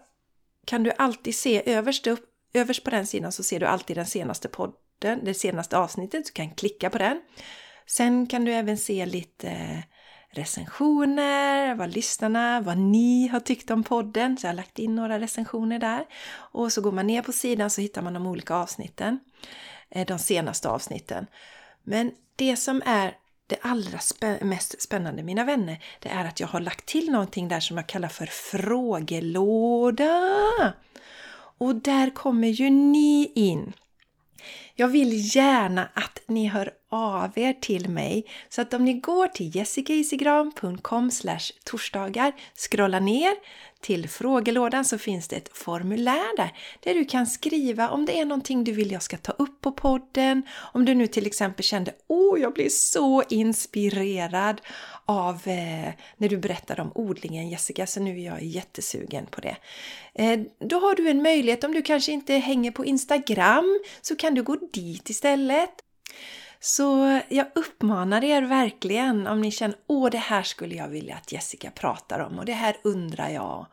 kan 0.64 0.82
du 0.82 0.92
alltid 0.98 1.34
se 1.34 1.72
överst, 1.72 2.06
upp, 2.06 2.24
överst 2.54 2.84
på 2.84 2.90
den 2.90 3.06
sidan 3.06 3.32
så 3.32 3.42
ser 3.42 3.60
du 3.60 3.66
alltid 3.66 3.96
den 3.96 4.06
senaste 4.06 4.48
podden, 4.48 5.24
det 5.24 5.34
senaste 5.34 5.78
avsnittet. 5.78 6.26
Du 6.26 6.32
kan 6.32 6.50
klicka 6.50 6.90
på 6.90 6.98
den. 6.98 7.20
Sen 7.86 8.26
kan 8.26 8.44
du 8.44 8.52
även 8.52 8.78
se 8.78 9.06
lite 9.06 9.82
recensioner, 10.34 11.74
vad 11.74 11.94
lyssnarna, 11.94 12.60
vad 12.60 12.78
ni 12.78 13.28
har 13.28 13.40
tyckt 13.40 13.70
om 13.70 13.84
podden. 13.84 14.36
Så 14.38 14.46
jag 14.46 14.50
har 14.50 14.56
lagt 14.56 14.78
in 14.78 14.94
några 14.94 15.20
recensioner 15.20 15.78
där. 15.78 16.04
Och 16.34 16.72
så 16.72 16.80
går 16.80 16.92
man 16.92 17.06
ner 17.06 17.22
på 17.22 17.32
sidan 17.32 17.70
så 17.70 17.80
hittar 17.80 18.02
man 18.02 18.14
de 18.14 18.26
olika 18.26 18.54
avsnitten. 18.54 19.20
Eh, 19.90 20.06
de 20.06 20.18
senaste 20.18 20.68
avsnitten. 20.68 21.26
Men 21.82 22.12
det 22.36 22.56
som 22.56 22.82
är 22.86 23.14
det 23.46 23.58
allra 23.62 23.98
spä 23.98 24.38
mest 24.44 24.82
spännande 24.82 25.22
mina 25.22 25.44
vänner, 25.44 25.84
det 26.00 26.08
är 26.08 26.24
att 26.24 26.40
jag 26.40 26.48
har 26.48 26.60
lagt 26.60 26.86
till 26.86 27.10
någonting 27.10 27.48
där 27.48 27.60
som 27.60 27.76
jag 27.76 27.86
kallar 27.86 28.08
för 28.08 28.26
frågelåda. 28.26 30.04
Och 31.58 31.74
där 31.74 32.10
kommer 32.10 32.48
ju 32.48 32.70
ni 32.70 33.32
in. 33.34 33.72
Jag 34.74 34.88
vill 34.88 35.36
gärna 35.36 35.88
att 35.94 36.20
ni 36.26 36.46
hör 36.46 36.70
av 36.94 37.38
er 37.38 37.52
till 37.52 37.88
mig. 37.88 38.24
Så 38.48 38.60
att 38.60 38.74
om 38.74 38.84
ni 38.84 38.92
går 38.94 39.28
till 39.28 39.56
jessicaisigran.com 39.56 41.10
torsdagar, 41.64 42.32
scrolla 42.54 43.00
ner 43.00 43.34
till 43.80 44.08
frågelådan 44.08 44.84
så 44.84 44.98
finns 44.98 45.28
det 45.28 45.36
ett 45.36 45.56
formulär 45.56 46.36
där, 46.36 46.52
där 46.80 46.94
du 46.94 47.04
kan 47.04 47.26
skriva 47.26 47.90
om 47.90 48.06
det 48.06 48.20
är 48.20 48.24
någonting 48.24 48.64
du 48.64 48.72
vill 48.72 48.92
jag 48.92 49.02
ska 49.02 49.16
ta 49.16 49.32
upp 49.32 49.60
på 49.60 49.72
podden. 49.72 50.42
Om 50.72 50.84
du 50.84 50.94
nu 50.94 51.06
till 51.06 51.26
exempel 51.26 51.64
kände 51.64 51.94
Åh, 52.06 52.40
jag 52.40 52.52
blir 52.52 52.68
så 52.68 53.22
inspirerad 53.28 54.60
av 55.04 55.34
eh, 55.34 55.92
när 56.16 56.28
du 56.28 56.36
berättade 56.36 56.82
om 56.82 56.92
odlingen 56.94 57.48
Jessica, 57.48 57.86
så 57.86 58.00
nu 58.00 58.20
är 58.20 58.24
jag 58.24 58.42
jättesugen 58.42 59.26
på 59.26 59.40
det. 59.40 59.56
Eh, 60.14 60.40
då 60.60 60.78
har 60.78 60.94
du 60.94 61.08
en 61.08 61.22
möjlighet, 61.22 61.64
om 61.64 61.72
du 61.72 61.82
kanske 61.82 62.12
inte 62.12 62.34
hänger 62.34 62.70
på 62.70 62.84
Instagram, 62.84 63.80
så 64.00 64.16
kan 64.16 64.34
du 64.34 64.42
gå 64.42 64.56
dit 64.72 65.10
istället. 65.10 65.70
Så 66.66 67.20
jag 67.28 67.46
uppmanar 67.54 68.24
er 68.24 68.42
verkligen 68.42 69.26
om 69.26 69.40
ni 69.40 69.50
känner 69.50 69.76
åh 69.86 70.10
det 70.10 70.18
här 70.18 70.42
skulle 70.42 70.74
jag 70.74 70.88
vilja 70.88 71.16
att 71.16 71.32
Jessica 71.32 71.70
pratar 71.70 72.18
om 72.18 72.38
och 72.38 72.44
det 72.44 72.52
här 72.52 72.76
undrar 72.84 73.28
jag 73.28 73.66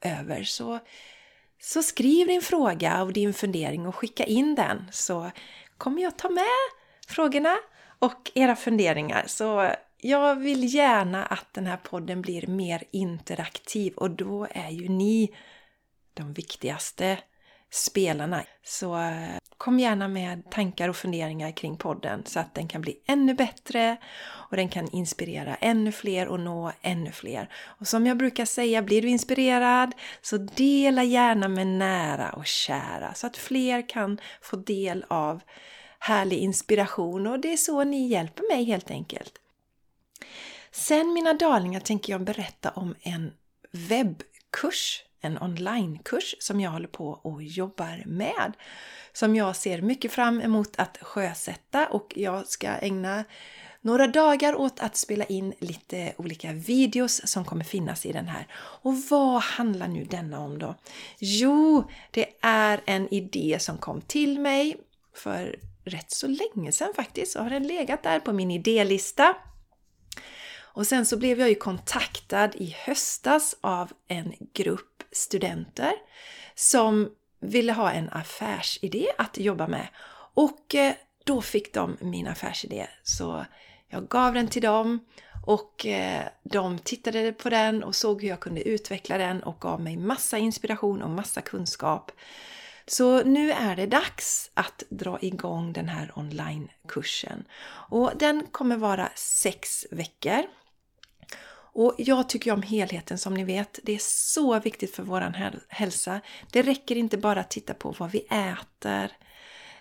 över 0.00 0.44
så, 0.44 0.78
så 1.60 1.82
skriv 1.82 2.26
din 2.26 2.42
fråga 2.42 3.02
och 3.02 3.12
din 3.12 3.34
fundering 3.34 3.86
och 3.86 3.94
skicka 3.94 4.24
in 4.24 4.54
den 4.54 4.88
så 4.92 5.30
kommer 5.78 6.02
jag 6.02 6.18
ta 6.18 6.28
med 6.28 6.44
frågorna 7.08 7.56
och 7.98 8.30
era 8.34 8.56
funderingar. 8.56 9.24
Så 9.26 9.70
jag 10.00 10.34
vill 10.34 10.74
gärna 10.74 11.24
att 11.24 11.54
den 11.54 11.66
här 11.66 11.76
podden 11.76 12.22
blir 12.22 12.46
mer 12.46 12.84
interaktiv 12.90 13.92
och 13.96 14.10
då 14.10 14.46
är 14.50 14.70
ju 14.70 14.88
ni 14.88 15.34
de 16.14 16.32
viktigaste 16.32 17.18
spelarna. 17.76 18.44
Så 18.64 18.98
eh, 18.98 19.38
kom 19.58 19.80
gärna 19.80 20.08
med 20.08 20.50
tankar 20.50 20.88
och 20.88 20.96
funderingar 20.96 21.50
kring 21.50 21.76
podden 21.76 22.22
så 22.26 22.40
att 22.40 22.54
den 22.54 22.68
kan 22.68 22.80
bli 22.80 22.98
ännu 23.06 23.34
bättre 23.34 23.96
och 24.50 24.56
den 24.56 24.68
kan 24.68 24.88
inspirera 24.90 25.54
ännu 25.54 25.92
fler 25.92 26.28
och 26.28 26.40
nå 26.40 26.72
ännu 26.82 27.12
fler. 27.12 27.48
Och 27.54 27.88
som 27.88 28.06
jag 28.06 28.16
brukar 28.16 28.44
säga, 28.44 28.82
blir 28.82 29.02
du 29.02 29.08
inspirerad 29.08 29.94
så 30.22 30.36
dela 30.36 31.04
gärna 31.04 31.48
med 31.48 31.66
nära 31.66 32.30
och 32.30 32.46
kära 32.46 33.14
så 33.14 33.26
att 33.26 33.36
fler 33.36 33.88
kan 33.88 34.20
få 34.40 34.56
del 34.56 35.04
av 35.08 35.42
härlig 35.98 36.38
inspiration 36.38 37.26
och 37.26 37.40
det 37.40 37.52
är 37.52 37.56
så 37.56 37.84
ni 37.84 38.06
hjälper 38.06 38.54
mig 38.54 38.64
helt 38.64 38.90
enkelt. 38.90 39.32
Sen 40.70 41.12
mina 41.12 41.32
darlingar 41.32 41.80
tänker 41.80 42.12
jag 42.12 42.24
berätta 42.24 42.70
om 42.70 42.94
en 43.00 43.32
webbkurs 43.72 45.05
en 45.20 45.38
onlinekurs 45.38 46.34
som 46.38 46.60
jag 46.60 46.70
håller 46.70 46.88
på 46.88 47.08
och 47.08 47.42
jobbar 47.42 48.02
med. 48.06 48.52
Som 49.12 49.36
jag 49.36 49.56
ser 49.56 49.82
mycket 49.82 50.12
fram 50.12 50.40
emot 50.40 50.74
att 50.76 50.98
sjösätta 51.00 51.86
och 51.86 52.12
jag 52.16 52.46
ska 52.46 52.68
ägna 52.68 53.24
några 53.80 54.06
dagar 54.06 54.54
åt 54.54 54.80
att 54.80 54.96
spela 54.96 55.24
in 55.24 55.54
lite 55.58 56.12
olika 56.16 56.52
videos 56.52 57.28
som 57.28 57.44
kommer 57.44 57.64
finnas 57.64 58.06
i 58.06 58.12
den 58.12 58.28
här. 58.28 58.46
Och 58.54 58.94
vad 59.10 59.42
handlar 59.42 59.88
nu 59.88 60.04
denna 60.04 60.40
om 60.40 60.58
då? 60.58 60.74
Jo, 61.18 61.90
det 62.10 62.26
är 62.40 62.80
en 62.86 63.14
idé 63.14 63.56
som 63.60 63.78
kom 63.78 64.00
till 64.00 64.40
mig 64.40 64.76
för 65.14 65.58
rätt 65.84 66.10
så 66.10 66.26
länge 66.26 66.72
sedan 66.72 66.92
faktiskt. 66.96 67.32
Så 67.32 67.40
har 67.40 67.50
den 67.50 67.66
legat 67.66 68.02
där 68.02 68.20
på 68.20 68.32
min 68.32 68.50
idélista 68.50 69.34
och 70.76 70.86
sen 70.86 71.06
så 71.06 71.16
blev 71.16 71.40
jag 71.40 71.48
ju 71.48 71.54
kontaktad 71.54 72.50
i 72.54 72.76
höstas 72.78 73.56
av 73.60 73.92
en 74.08 74.32
grupp 74.52 74.95
studenter 75.16 75.92
som 76.54 77.10
ville 77.40 77.72
ha 77.72 77.90
en 77.90 78.10
affärsidé 78.10 79.06
att 79.18 79.38
jobba 79.38 79.66
med. 79.66 79.88
Och 80.34 80.74
eh, 80.74 80.94
då 81.24 81.42
fick 81.42 81.74
de 81.74 81.96
min 82.00 82.26
affärsidé. 82.26 82.86
Så 83.02 83.44
jag 83.88 84.08
gav 84.08 84.34
den 84.34 84.48
till 84.48 84.62
dem 84.62 85.00
och 85.46 85.86
eh, 85.86 86.22
de 86.42 86.78
tittade 86.78 87.32
på 87.32 87.50
den 87.50 87.84
och 87.84 87.94
såg 87.94 88.22
hur 88.22 88.28
jag 88.28 88.40
kunde 88.40 88.68
utveckla 88.68 89.18
den 89.18 89.42
och 89.42 89.60
gav 89.60 89.80
mig 89.80 89.96
massa 89.96 90.38
inspiration 90.38 91.02
och 91.02 91.10
massa 91.10 91.40
kunskap. 91.40 92.12
Så 92.86 93.22
nu 93.22 93.52
är 93.52 93.76
det 93.76 93.86
dags 93.86 94.50
att 94.54 94.82
dra 94.88 95.18
igång 95.20 95.72
den 95.72 95.88
här 95.88 96.12
onlinekursen. 96.14 97.44
Och 97.90 98.12
den 98.18 98.46
kommer 98.50 98.76
vara 98.76 99.08
sex 99.14 99.86
veckor. 99.90 100.42
Och 101.78 101.94
jag 101.98 102.28
tycker 102.28 102.52
om 102.52 102.62
helheten 102.62 103.18
som 103.18 103.34
ni 103.34 103.44
vet. 103.44 103.78
Det 103.82 103.92
är 103.92 104.00
så 104.02 104.60
viktigt 104.60 104.94
för 104.94 105.02
vår 105.02 105.52
hälsa. 105.68 106.20
Det 106.52 106.62
räcker 106.62 106.96
inte 106.96 107.18
bara 107.18 107.40
att 107.40 107.50
titta 107.50 107.74
på 107.74 107.94
vad 107.98 108.10
vi 108.10 108.18
äter. 108.20 109.12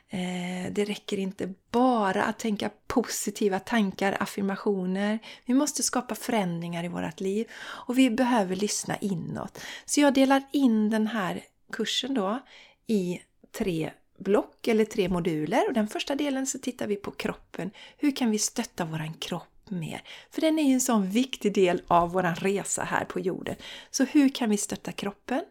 Eh, 0.09 0.71
det 0.71 0.85
räcker 0.85 1.17
inte 1.17 1.53
bara 1.71 2.23
att 2.23 2.39
tänka 2.39 2.69
positiva 2.87 3.59
tankar, 3.59 4.17
affirmationer. 4.19 5.19
Vi 5.45 5.53
måste 5.53 5.83
skapa 5.83 6.15
förändringar 6.15 6.83
i 6.83 6.87
vårt 6.87 7.19
liv 7.19 7.47
och 7.57 7.97
vi 7.97 8.09
behöver 8.09 8.55
lyssna 8.55 8.97
inåt. 8.97 9.59
Så 9.85 10.01
jag 10.01 10.13
delar 10.13 10.43
in 10.51 10.89
den 10.89 11.07
här 11.07 11.43
kursen 11.71 12.13
då 12.13 12.39
i 12.87 13.21
tre 13.57 13.91
block 14.17 14.67
eller 14.67 14.85
tre 14.85 15.09
moduler. 15.09 15.67
Och 15.67 15.73
den 15.73 15.87
första 15.87 16.15
delen 16.15 16.47
så 16.47 16.59
tittar 16.59 16.87
vi 16.87 16.95
på 16.95 17.11
kroppen. 17.11 17.71
Hur 17.97 18.15
kan 18.15 18.31
vi 18.31 18.39
stötta 18.39 18.85
våran 18.85 19.13
kropp 19.13 19.54
mer? 19.69 20.01
För 20.31 20.41
den 20.41 20.60
är 20.60 20.63
ju 20.63 20.74
en 20.74 20.81
sån 20.81 21.10
viktig 21.10 21.53
del 21.53 21.81
av 21.88 22.12
våran 22.12 22.36
resa 22.36 22.84
här 22.84 23.05
på 23.05 23.19
jorden. 23.19 23.55
Så 23.91 24.03
hur 24.03 24.29
kan 24.29 24.50
vi 24.50 24.57
stötta 24.57 24.91
kroppen? 24.91 25.41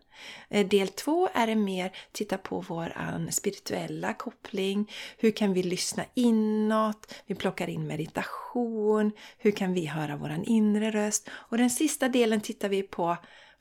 Eh, 0.48 0.66
del 0.66 0.88
två 0.88 1.28
är 1.34 1.46
det 1.46 1.54
mer 1.54 1.92
titta 2.12 2.38
på 2.38 2.60
vår 2.60 3.30
spirituella 3.30 4.14
koppling. 4.14 4.90
Hur 5.18 5.30
kan 5.30 5.52
vi 5.52 5.62
lyssna 5.62 6.04
inåt? 6.14 7.14
Vi 7.26 7.34
plockar 7.34 7.68
in 7.68 7.86
meditation. 7.86 9.12
Hur 9.38 9.50
kan 9.50 9.74
vi 9.74 9.86
höra 9.86 10.16
våran 10.16 10.44
inre 10.44 10.90
röst? 10.90 11.28
Och 11.32 11.58
den 11.58 11.70
sista 11.70 12.08
delen 12.08 12.40
tittar 12.40 12.68
vi 12.68 12.82
på 12.82 13.16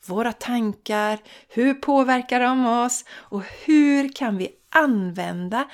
våra 0.06 0.32
tankar, 0.32 1.18
hur 1.48 1.74
påverkar 1.74 2.40
de 2.40 2.66
oss 2.66 3.04
och 3.10 3.42
hur 3.64 4.08
kan 4.08 4.36
vi 4.36 4.48
använda 4.70 5.68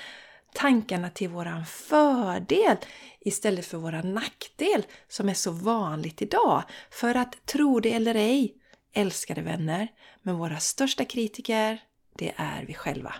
tankarna 0.54 1.10
till 1.10 1.28
våran 1.28 1.66
fördel 1.66 2.76
istället 3.20 3.66
för 3.66 3.78
våra 3.78 4.02
nackdel 4.02 4.86
som 5.08 5.28
är 5.28 5.34
så 5.34 5.50
vanligt 5.50 6.22
idag. 6.22 6.62
För 6.90 7.14
att 7.14 7.46
tro 7.46 7.80
det 7.80 7.92
eller 7.92 8.14
ej, 8.14 8.54
älskade 8.92 9.42
vänner, 9.42 9.88
men 10.22 10.38
våra 10.38 10.58
största 10.58 11.04
kritiker, 11.04 11.82
det 12.16 12.32
är 12.36 12.64
vi 12.64 12.74
själva. 12.74 13.14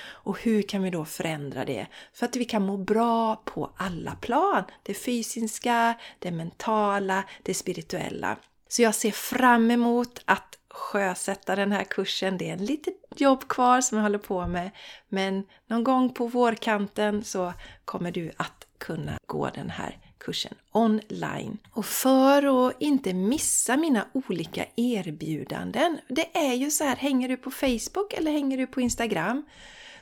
Och 0.00 0.40
hur 0.40 0.62
kan 0.62 0.82
vi 0.82 0.90
då 0.90 1.04
förändra 1.04 1.64
det? 1.64 1.86
För 2.12 2.26
att 2.26 2.36
vi 2.36 2.44
kan 2.44 2.66
må 2.66 2.76
bra 2.76 3.36
på 3.36 3.72
alla 3.76 4.14
plan. 4.14 4.64
Det 4.82 4.94
fysiska, 4.94 5.94
det 6.18 6.30
mentala, 6.30 7.24
det 7.42 7.54
spirituella. 7.54 8.36
Så 8.68 8.82
jag 8.82 8.94
ser 8.94 9.10
fram 9.10 9.70
emot 9.70 10.22
att 10.24 10.57
sjösätta 10.78 11.56
den 11.56 11.72
här 11.72 11.84
kursen. 11.84 12.38
Det 12.38 12.48
är 12.48 12.52
en 12.52 12.64
litet 12.64 12.94
jobb 13.16 13.48
kvar 13.48 13.80
som 13.80 13.98
jag 13.98 14.02
håller 14.02 14.18
på 14.18 14.46
med. 14.46 14.70
Men 15.08 15.44
någon 15.66 15.84
gång 15.84 16.14
på 16.14 16.26
vårkanten 16.26 17.24
så 17.24 17.52
kommer 17.84 18.10
du 18.10 18.32
att 18.36 18.66
kunna 18.78 19.18
gå 19.26 19.50
den 19.54 19.70
här 19.70 19.98
kursen 20.18 20.54
online. 20.72 21.58
Och 21.70 21.86
för 21.86 22.68
att 22.68 22.76
inte 22.78 23.14
missa 23.14 23.76
mina 23.76 24.06
olika 24.12 24.66
erbjudanden. 24.76 25.98
Det 26.08 26.36
är 26.36 26.54
ju 26.54 26.70
så 26.70 26.84
här, 26.84 26.96
hänger 26.96 27.28
du 27.28 27.36
på 27.36 27.50
Facebook 27.50 28.12
eller 28.12 28.32
hänger 28.32 28.56
du 28.56 28.66
på 28.66 28.80
Instagram? 28.80 29.44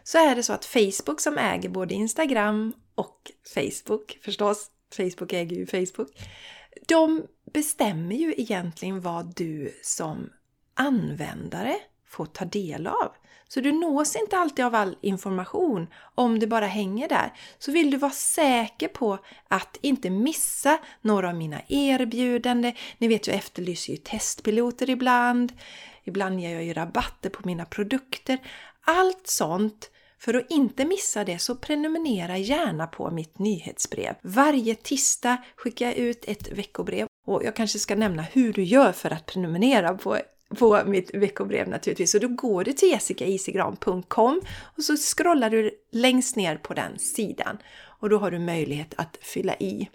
Så 0.03 0.19
är 0.19 0.37
det 0.37 0.43
så 0.43 0.53
att 0.53 0.65
Facebook 0.65 1.21
som 1.21 1.39
äger 1.39 1.69
både 1.69 1.95
Instagram 1.95 2.73
och 2.95 3.33
Facebook 3.55 4.19
förstås, 4.23 4.71
Facebook 4.97 5.33
äger 5.33 5.57
ju 5.57 5.67
Facebook. 5.67 6.09
De 6.89 7.27
bestämmer 7.53 8.17
ju 8.17 8.35
egentligen 8.37 9.01
vad 9.01 9.35
du 9.37 9.81
som 9.83 10.31
användare 10.77 11.77
får 12.09 12.27
ta 12.27 12.45
del 12.45 12.87
av. 12.87 13.13
Så 13.49 13.61
du 13.61 13.73
nås 13.73 14.17
inte 14.17 14.39
alltid 14.39 14.65
av 14.65 14.75
all 14.75 14.97
information 15.01 15.87
om 16.15 16.39
du 16.39 16.47
bara 16.47 16.67
hänger 16.67 17.09
där. 17.09 17.33
Så 17.59 17.73
vill 17.73 17.91
du 17.91 17.97
vara 17.97 18.13
säker 18.13 18.89
på 18.89 19.19
att 19.49 19.79
inte 19.81 20.11
missa 20.11 20.79
några 21.01 21.29
av 21.29 21.35
mina 21.35 21.61
erbjudanden. 21.69 22.73
Ni 22.99 23.09
vet, 23.09 23.27
jag 23.27 23.37
efterlyser 23.37 23.93
ju 23.93 23.97
testpiloter 23.97 24.91
ibland. 24.91 25.53
Ibland 26.05 26.41
ger 26.41 26.55
jag 26.55 26.65
ju 26.65 26.73
rabatter 26.73 27.31
på 27.31 27.41
mina 27.45 27.65
produkter. 27.65 28.39
Allt 28.81 29.27
sånt 29.27 29.91
för 30.19 30.35
att 30.35 30.51
inte 30.51 30.85
missa 30.85 31.25
det 31.25 31.39
så 31.39 31.55
prenumerera 31.55 32.39
gärna 32.39 32.87
på 32.87 33.11
mitt 33.11 33.39
nyhetsbrev. 33.39 34.15
Varje 34.23 34.75
tisdag 34.75 35.37
skickar 35.57 35.87
jag 35.87 35.95
ut 35.97 36.25
ett 36.25 36.53
veckobrev 36.53 37.07
och 37.27 37.45
jag 37.45 37.57
kanske 37.57 37.79
ska 37.79 37.95
nämna 37.95 38.23
hur 38.23 38.53
du 38.53 38.63
gör 38.63 38.93
för 38.93 39.11
att 39.11 39.27
prenumerera 39.27 39.95
på 39.95 40.19
på 40.59 40.83
mitt 40.87 41.15
veckobrev 41.15 41.69
naturligtvis. 41.69 42.15
Och 42.15 42.21
då 42.21 42.29
går 42.29 42.65
du 42.65 42.73
till 42.73 42.89
jessicaisigran.com 42.89 44.41
och 44.77 44.83
så 44.83 44.97
scrollar 44.97 45.51
du 45.51 45.71
längst 45.93 46.37
ner 46.37 46.57
på 46.57 46.75
den 46.75 46.99
sidan. 46.99 47.59
Och 48.01 48.09
då 48.09 48.19
har 48.19 48.31
du 48.31 48.39
möjlighet 48.39 48.95
att 48.97 49.19
fylla 49.21 49.55
i 49.55 49.89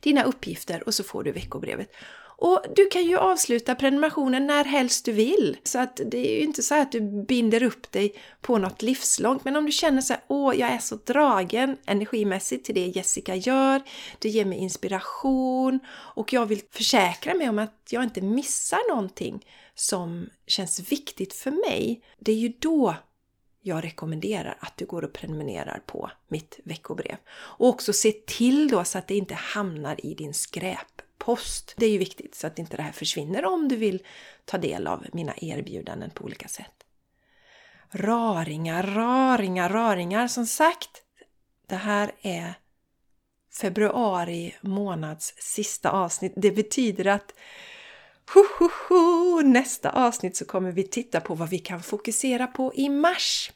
dina 0.00 0.22
uppgifter 0.22 0.82
och 0.86 0.94
så 0.94 1.04
får 1.04 1.22
du 1.22 1.32
veckobrevet. 1.32 1.92
Och 2.38 2.64
du 2.76 2.86
kan 2.86 3.04
ju 3.04 3.18
avsluta 3.18 3.74
prenumerationen 3.74 4.46
när 4.46 4.64
helst 4.64 5.04
du 5.04 5.12
vill. 5.12 5.56
Så 5.62 5.78
att 5.78 6.00
det 6.06 6.32
är 6.32 6.38
ju 6.38 6.44
inte 6.44 6.62
så 6.62 6.74
att 6.74 6.92
du 6.92 7.00
binder 7.00 7.62
upp 7.62 7.92
dig 7.92 8.14
på 8.40 8.58
något 8.58 8.82
livslångt. 8.82 9.44
Men 9.44 9.56
om 9.56 9.66
du 9.66 9.72
känner 9.72 10.02
så 10.02 10.12
här, 10.12 10.22
åh, 10.28 10.58
jag 10.58 10.70
är 10.70 10.78
så 10.78 10.96
dragen 10.96 11.76
energimässigt 11.86 12.66
till 12.66 12.74
det 12.74 12.86
Jessica 12.86 13.34
gör. 13.34 13.82
Det 14.18 14.28
ger 14.28 14.44
mig 14.44 14.58
inspiration 14.58 15.80
och 15.88 16.32
jag 16.32 16.46
vill 16.46 16.60
försäkra 16.70 17.34
mig 17.34 17.48
om 17.48 17.58
att 17.58 17.88
jag 17.90 18.02
inte 18.02 18.20
missar 18.20 18.90
någonting 18.90 19.46
som 19.74 20.30
känns 20.46 20.92
viktigt 20.92 21.32
för 21.34 21.50
mig. 21.50 22.02
Det 22.18 22.32
är 22.32 22.36
ju 22.36 22.52
då 22.58 22.94
jag 23.62 23.84
rekommenderar 23.84 24.58
att 24.60 24.76
du 24.76 24.86
går 24.86 25.02
och 25.02 25.12
prenumererar 25.12 25.82
på 25.86 26.10
mitt 26.28 26.60
veckobrev. 26.64 27.16
Och 27.28 27.68
också 27.68 27.92
se 27.92 28.12
till 28.12 28.68
då 28.68 28.84
så 28.84 28.98
att 28.98 29.08
det 29.08 29.16
inte 29.16 29.34
hamnar 29.34 30.06
i 30.06 30.14
din 30.14 30.34
skräp 30.34 30.95
post. 31.18 31.74
Det 31.76 31.86
är 31.86 31.90
ju 31.90 31.98
viktigt 31.98 32.34
så 32.34 32.46
att 32.46 32.58
inte 32.58 32.76
det 32.76 32.82
här 32.82 32.92
försvinner 32.92 33.44
om 33.44 33.68
du 33.68 33.76
vill 33.76 34.02
ta 34.44 34.58
del 34.58 34.86
av 34.86 35.06
mina 35.12 35.34
erbjudanden 35.36 36.10
på 36.10 36.24
olika 36.24 36.48
sätt. 36.48 36.72
Raringar, 37.90 38.82
raringar, 38.82 39.68
raringar. 39.68 40.28
Som 40.28 40.46
sagt, 40.46 41.02
det 41.66 41.76
här 41.76 42.12
är 42.22 42.54
februari 43.60 44.54
månads 44.60 45.34
sista 45.38 45.90
avsnitt. 45.90 46.32
Det 46.36 46.50
betyder 46.50 47.06
att 47.06 47.34
ho, 48.34 48.40
ho, 48.58 48.68
ho, 48.88 49.40
nästa 49.40 49.90
avsnitt 49.90 50.36
så 50.36 50.44
kommer 50.44 50.72
vi 50.72 50.82
titta 50.82 51.20
på 51.20 51.34
vad 51.34 51.48
vi 51.48 51.58
kan 51.58 51.82
fokusera 51.82 52.46
på 52.46 52.74
i 52.74 52.88
mars. 52.88 53.52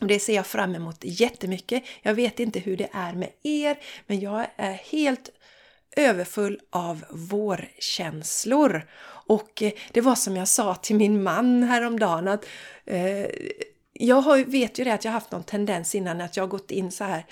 Och 0.00 0.06
det 0.06 0.20
ser 0.20 0.34
jag 0.34 0.46
fram 0.46 0.74
emot 0.74 0.98
jättemycket. 1.00 1.84
Jag 2.02 2.14
vet 2.14 2.40
inte 2.40 2.58
hur 2.58 2.76
det 2.76 2.88
är 2.92 3.12
med 3.12 3.30
er, 3.42 3.78
men 4.06 4.20
jag 4.20 4.46
är 4.56 4.72
helt 4.72 5.30
överfull 5.96 6.60
av 6.70 7.04
vårkänslor. 7.10 8.86
Och 9.26 9.62
eh, 9.62 9.72
det 9.92 10.00
var 10.00 10.14
som 10.14 10.36
jag 10.36 10.48
sa 10.48 10.74
till 10.74 10.96
min 10.96 11.22
man 11.22 11.62
häromdagen 11.62 12.28
att 12.28 12.44
eh, 12.86 13.26
jag 13.92 14.16
har, 14.16 14.44
vet 14.44 14.78
ju 14.78 14.84
det 14.84 14.94
att 14.94 15.04
jag 15.04 15.12
haft 15.12 15.30
någon 15.30 15.44
tendens 15.44 15.94
innan 15.94 16.20
att 16.20 16.36
jag 16.36 16.44
har 16.44 16.48
gått 16.48 16.70
in 16.70 16.92
så 16.92 17.04
här 17.04 17.26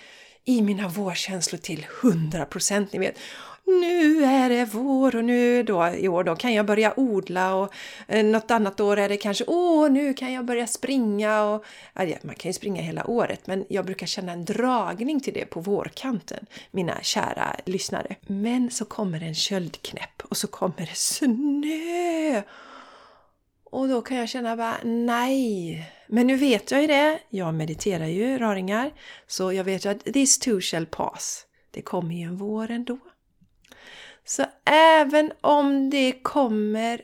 i 0.45 0.63
mina 0.63 0.89
vårkänslor 0.89 1.59
till 1.59 1.87
100%. 2.03 2.89
Ni 2.93 2.99
vet, 2.99 3.19
nu 3.65 4.25
är 4.63 4.67
vår 4.67 5.17
och 5.17 5.25
nu 5.25 5.63
då 5.63 5.89
i 5.89 6.09
år 6.09 6.25
då 6.25 6.37
kan 6.37 6.55
jag 6.55 6.67
börja 6.67 6.93
odla 6.97 7.55
och 7.55 7.75
eh, 8.09 8.25
något 8.25 8.51
annat 8.51 8.81
år 8.81 8.97
är 8.97 9.09
det 9.09 9.17
kanske 9.17 9.45
åh 9.47 9.91
nu 9.91 10.15
kan 10.15 10.33
jag 10.33 10.45
börja 10.45 10.67
springa 10.67 11.43
och 11.43 11.65
ja, 11.95 12.17
man 12.23 12.35
kan 12.35 12.49
ju 12.49 12.53
springa 12.53 12.83
hela 12.83 13.07
året 13.07 13.47
men 13.47 13.65
jag 13.69 13.85
brukar 13.85 14.07
känna 14.07 14.33
en 14.33 14.45
dragning 14.45 15.21
till 15.21 15.35
det 15.35 15.45
på 15.45 15.61
vårkanten 15.61 16.47
mina 16.71 16.99
kära 17.03 17.57
lyssnare. 17.65 18.17
Men 18.27 18.71
så 18.71 18.85
kommer 18.85 19.23
en 19.23 19.35
köldknäpp 19.35 20.23
och 20.25 20.37
så 20.37 20.47
kommer 20.47 20.81
det 20.81 20.97
snö 20.97 22.43
och 23.73 23.89
då 23.89 24.03
kan 24.03 24.17
jag 24.17 24.29
känna 24.29 24.57
bara 24.57 24.77
nej. 24.85 25.85
Men 26.07 26.27
nu 26.27 26.37
vet 26.37 26.71
jag 26.71 26.81
ju 26.81 26.87
det. 26.87 27.19
Jag 27.29 27.55
mediterar 27.55 28.07
ju 28.07 28.39
raringar. 28.39 28.91
Så 29.27 29.53
jag 29.53 29.65
vet 29.65 29.85
ju 29.85 29.89
att 29.89 30.05
this 30.05 30.39
too 30.39 30.61
shall 30.61 30.87
pass. 30.87 31.47
Det 31.71 31.83
kommer 31.83 32.15
ju 32.15 32.23
en 32.23 32.37
vår 32.37 32.71
ändå. 32.71 32.99
Så 34.25 34.45
även 34.65 35.33
om 35.41 35.91
det 35.91 36.13
kommer 36.23 37.03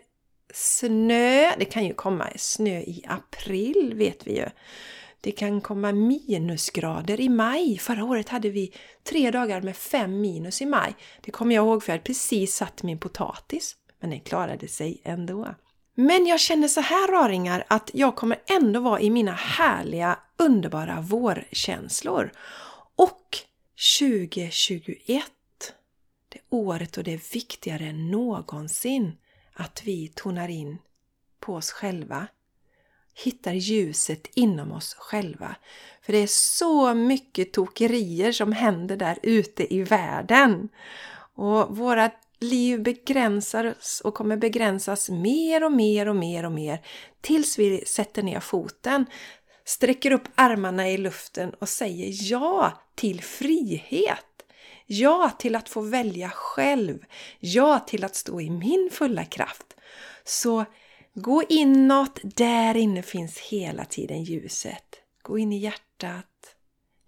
snö, 0.55 1.53
det 1.59 1.65
kan 1.65 1.85
ju 1.85 1.95
komma 1.95 2.29
snö 2.37 2.81
i 2.81 3.05
april 3.09 3.93
vet 3.95 4.27
vi 4.27 4.37
ju. 4.37 4.47
Det 5.21 5.33
kan 5.33 5.61
komma 5.61 5.93
minusgrader 5.93 7.21
i 7.21 7.29
maj. 7.29 7.79
Förra 7.79 8.05
året 8.05 8.29
hade 8.29 8.51
vi 8.51 8.73
tre 9.05 9.31
dagar 9.31 9.61
med 9.61 9.77
fem 9.77 10.21
minus 10.21 10.63
i 10.63 10.67
maj. 10.67 10.95
Det 11.21 11.31
kommer 11.31 11.55
jag 11.55 11.67
ihåg 11.67 11.83
för 11.83 11.93
jag 11.93 11.95
hade 11.95 12.05
precis 12.05 12.55
satt 12.55 12.83
min 12.83 12.99
potatis. 12.99 13.77
Men 14.01 14.11
den 14.11 14.21
klarade 14.21 14.69
sig 14.69 15.01
ändå. 15.05 15.55
Men 15.95 16.27
jag 16.27 16.41
känner 16.41 16.69
så 16.69 16.81
här 16.81 17.13
raringar 17.13 17.65
att 17.69 17.91
jag 17.95 18.17
kommer 18.17 18.39
ändå 18.61 18.81
vara 18.81 19.01
i 19.01 19.11
mina 19.11 19.33
härliga, 19.33 20.19
underbara 20.37 21.01
vårkänslor. 21.01 22.33
Och 22.97 23.39
2021 24.01 25.25
året 26.51 26.93
då 26.93 27.03
det 27.03 27.13
är 27.13 27.33
viktigare 27.33 27.85
än 27.85 28.11
någonsin 28.11 29.13
att 29.53 29.83
vi 29.85 30.09
tonar 30.09 30.49
in 30.49 30.79
på 31.41 31.55
oss 31.55 31.71
själva. 31.71 32.27
Hittar 33.25 33.53
ljuset 33.53 34.27
inom 34.35 34.73
oss 34.73 34.95
själva. 34.95 35.57
För 36.03 36.13
det 36.13 36.19
är 36.19 36.27
så 36.27 36.95
mycket 36.95 37.53
tokerier 37.53 38.33
som 38.33 38.53
händer 38.53 38.97
där 38.97 39.19
ute 39.23 39.75
i 39.75 39.83
världen. 39.83 40.69
Och 41.35 41.77
våra 41.77 42.11
liv 42.41 42.83
begränsas 42.83 44.01
och 44.05 44.15
kommer 44.15 44.37
begränsas 44.37 45.11
mer 45.11 45.65
och 45.65 45.73
mer 45.73 46.09
och 46.09 46.17
mer 46.17 46.45
och 46.45 46.53
mer 46.53 46.81
tills 47.21 47.59
vi 47.59 47.85
sätter 47.87 48.23
ner 48.23 48.41
foten, 48.41 49.07
sträcker 49.65 50.11
upp 50.11 50.29
armarna 50.35 50.89
i 50.89 50.99
luften 50.99 51.51
och 51.51 51.69
säger 51.69 52.31
ja 52.31 52.73
till 52.95 53.23
frihet. 53.23 54.25
Ja 54.91 55.31
till 55.39 55.57
att 55.57 55.69
få 55.69 55.81
välja 55.81 56.31
själv. 56.31 57.05
Ja 57.39 57.79
till 57.79 58.05
att 58.05 58.17
stå 58.17 58.41
i 58.41 58.51
min 58.51 58.89
fulla 58.93 59.25
kraft. 59.25 59.77
Så 60.25 60.65
Gå 61.21 61.43
inåt, 61.49 62.19
där 62.23 62.77
inne 62.77 63.03
finns 63.03 63.39
hela 63.39 63.85
tiden 63.85 64.25
ljuset. 64.25 65.01
Gå 65.23 65.39
in 65.39 65.53
i 65.53 65.59
hjärtat, 65.59 66.57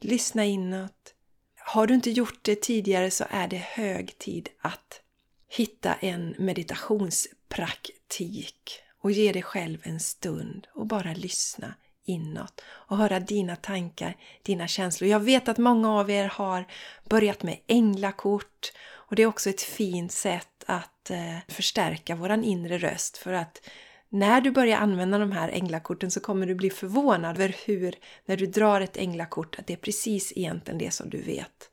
lyssna 0.01 0.45
inåt. 0.45 1.15
Har 1.59 1.87
du 1.87 1.95
inte 1.95 2.11
gjort 2.11 2.39
det 2.43 2.63
tidigare 2.63 3.11
så 3.11 3.25
är 3.31 3.49
det 3.49 3.57
hög 3.57 4.19
tid 4.19 4.49
att 4.61 5.01
hitta 5.49 5.95
en 5.95 6.35
meditationspraktik 6.39 8.81
och 9.03 9.11
ge 9.11 9.33
dig 9.33 9.43
själv 9.43 9.79
en 9.83 10.01
stund 10.01 10.67
och 10.75 10.87
bara 10.87 11.13
lyssna 11.13 11.75
inåt 12.11 12.61
och 12.67 12.97
höra 12.97 13.21
dina 13.21 13.57
tankar, 13.57 14.17
dina 14.43 14.67
känslor. 14.67 15.11
Jag 15.11 15.21
vet 15.21 15.49
att 15.49 15.59
många 15.59 15.93
av 15.93 16.11
er 16.11 16.29
har 16.29 16.67
börjat 17.09 17.43
med 17.43 17.59
änglakort 17.67 18.73
och 18.93 19.17
det 19.17 19.23
är 19.23 19.27
också 19.27 19.51
ett 19.51 19.63
fint 19.63 20.13
sätt 20.13 20.65
att 20.67 21.11
eh, 21.11 21.37
förstärka 21.49 22.15
våran 22.17 22.45
inre 22.45 22.79
röst 22.79 23.17
för 23.17 23.33
att 23.33 23.69
när 24.09 24.41
du 24.41 24.51
börjar 24.51 24.79
använda 24.79 25.19
de 25.19 25.33
här 25.33 25.49
änglakorten 25.49 26.11
så 26.11 26.21
kommer 26.21 26.47
du 26.47 26.55
bli 26.55 26.71
förvånad 26.71 27.37
över 27.37 27.57
hur, 27.65 27.95
när 28.27 28.37
du 28.37 28.47
drar 28.47 28.81
ett 28.81 28.97
änglakort, 28.97 29.59
att 29.59 29.67
det 29.67 29.73
är 29.73 29.77
precis 29.77 30.33
egentligen 30.37 30.79
det 30.79 30.91
som 30.91 31.11
du 31.11 31.23
vet 31.23 31.71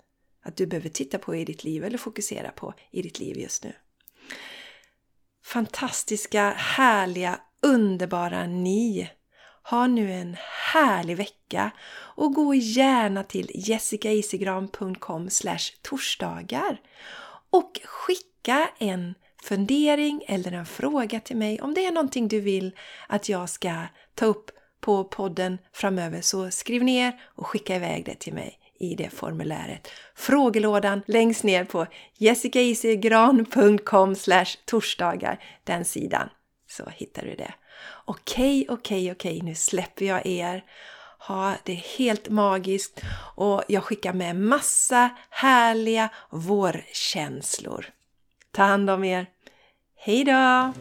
att 0.47 0.55
du 0.55 0.65
behöver 0.65 0.89
titta 0.89 1.17
på 1.17 1.35
i 1.35 1.45
ditt 1.45 1.63
liv 1.63 1.83
eller 1.83 1.97
fokusera 1.97 2.51
på 2.51 2.73
i 2.91 3.01
ditt 3.01 3.19
liv 3.19 3.37
just 3.37 3.63
nu. 3.63 3.73
Fantastiska, 5.43 6.49
härliga, 6.49 7.39
underbara 7.61 8.45
ni! 8.45 9.09
Ha 9.69 9.87
nu 9.87 10.11
en 10.11 10.37
härlig 10.73 11.17
vecka 11.17 11.71
och 11.91 12.33
gå 12.33 12.55
gärna 12.55 13.23
till 13.23 13.51
jessicaisigran.com 13.53 15.29
torsdagar 15.81 16.81
och 17.49 17.79
skicka 17.83 18.69
en 18.77 19.15
fundering 19.43 20.23
eller 20.27 20.51
en 20.51 20.65
fråga 20.65 21.19
till 21.19 21.37
mig. 21.37 21.61
Om 21.61 21.73
det 21.73 21.85
är 21.85 21.91
någonting 21.91 22.27
du 22.27 22.39
vill 22.39 22.75
att 23.07 23.29
jag 23.29 23.49
ska 23.49 23.83
ta 24.15 24.25
upp 24.25 24.51
på 24.79 25.03
podden 25.03 25.57
framöver 25.73 26.21
så 26.21 26.51
skriv 26.51 26.83
ner 26.83 27.21
och 27.35 27.47
skicka 27.47 27.75
iväg 27.75 28.05
det 28.05 28.15
till 28.15 28.33
mig 28.33 28.59
i 28.79 28.95
det 28.95 29.09
formuläret. 29.09 29.87
Frågelådan 30.15 31.01
längst 31.07 31.43
ner 31.43 31.65
på 31.65 31.87
jessicaisigran.com 32.13 34.15
torsdagar, 34.65 35.43
den 35.63 35.85
sidan, 35.85 36.29
så 36.67 36.89
hittar 36.89 37.21
du 37.21 37.35
det. 37.35 37.53
Okej, 38.05 38.65
okej, 38.69 39.11
okej, 39.11 39.41
nu 39.41 39.55
släpper 39.55 40.05
jag 40.05 40.25
er. 40.25 40.63
Ha 41.19 41.53
det 41.63 41.73
helt 41.73 42.29
magiskt 42.29 43.01
och 43.35 43.63
jag 43.67 43.83
skickar 43.83 44.13
med 44.13 44.35
massa 44.35 45.09
härliga 45.29 46.09
vårkänslor. 46.29 47.85
Ta 48.51 48.63
hand 48.63 48.89
om 48.89 49.03
er! 49.03 49.27
Hejdå! 49.95 50.73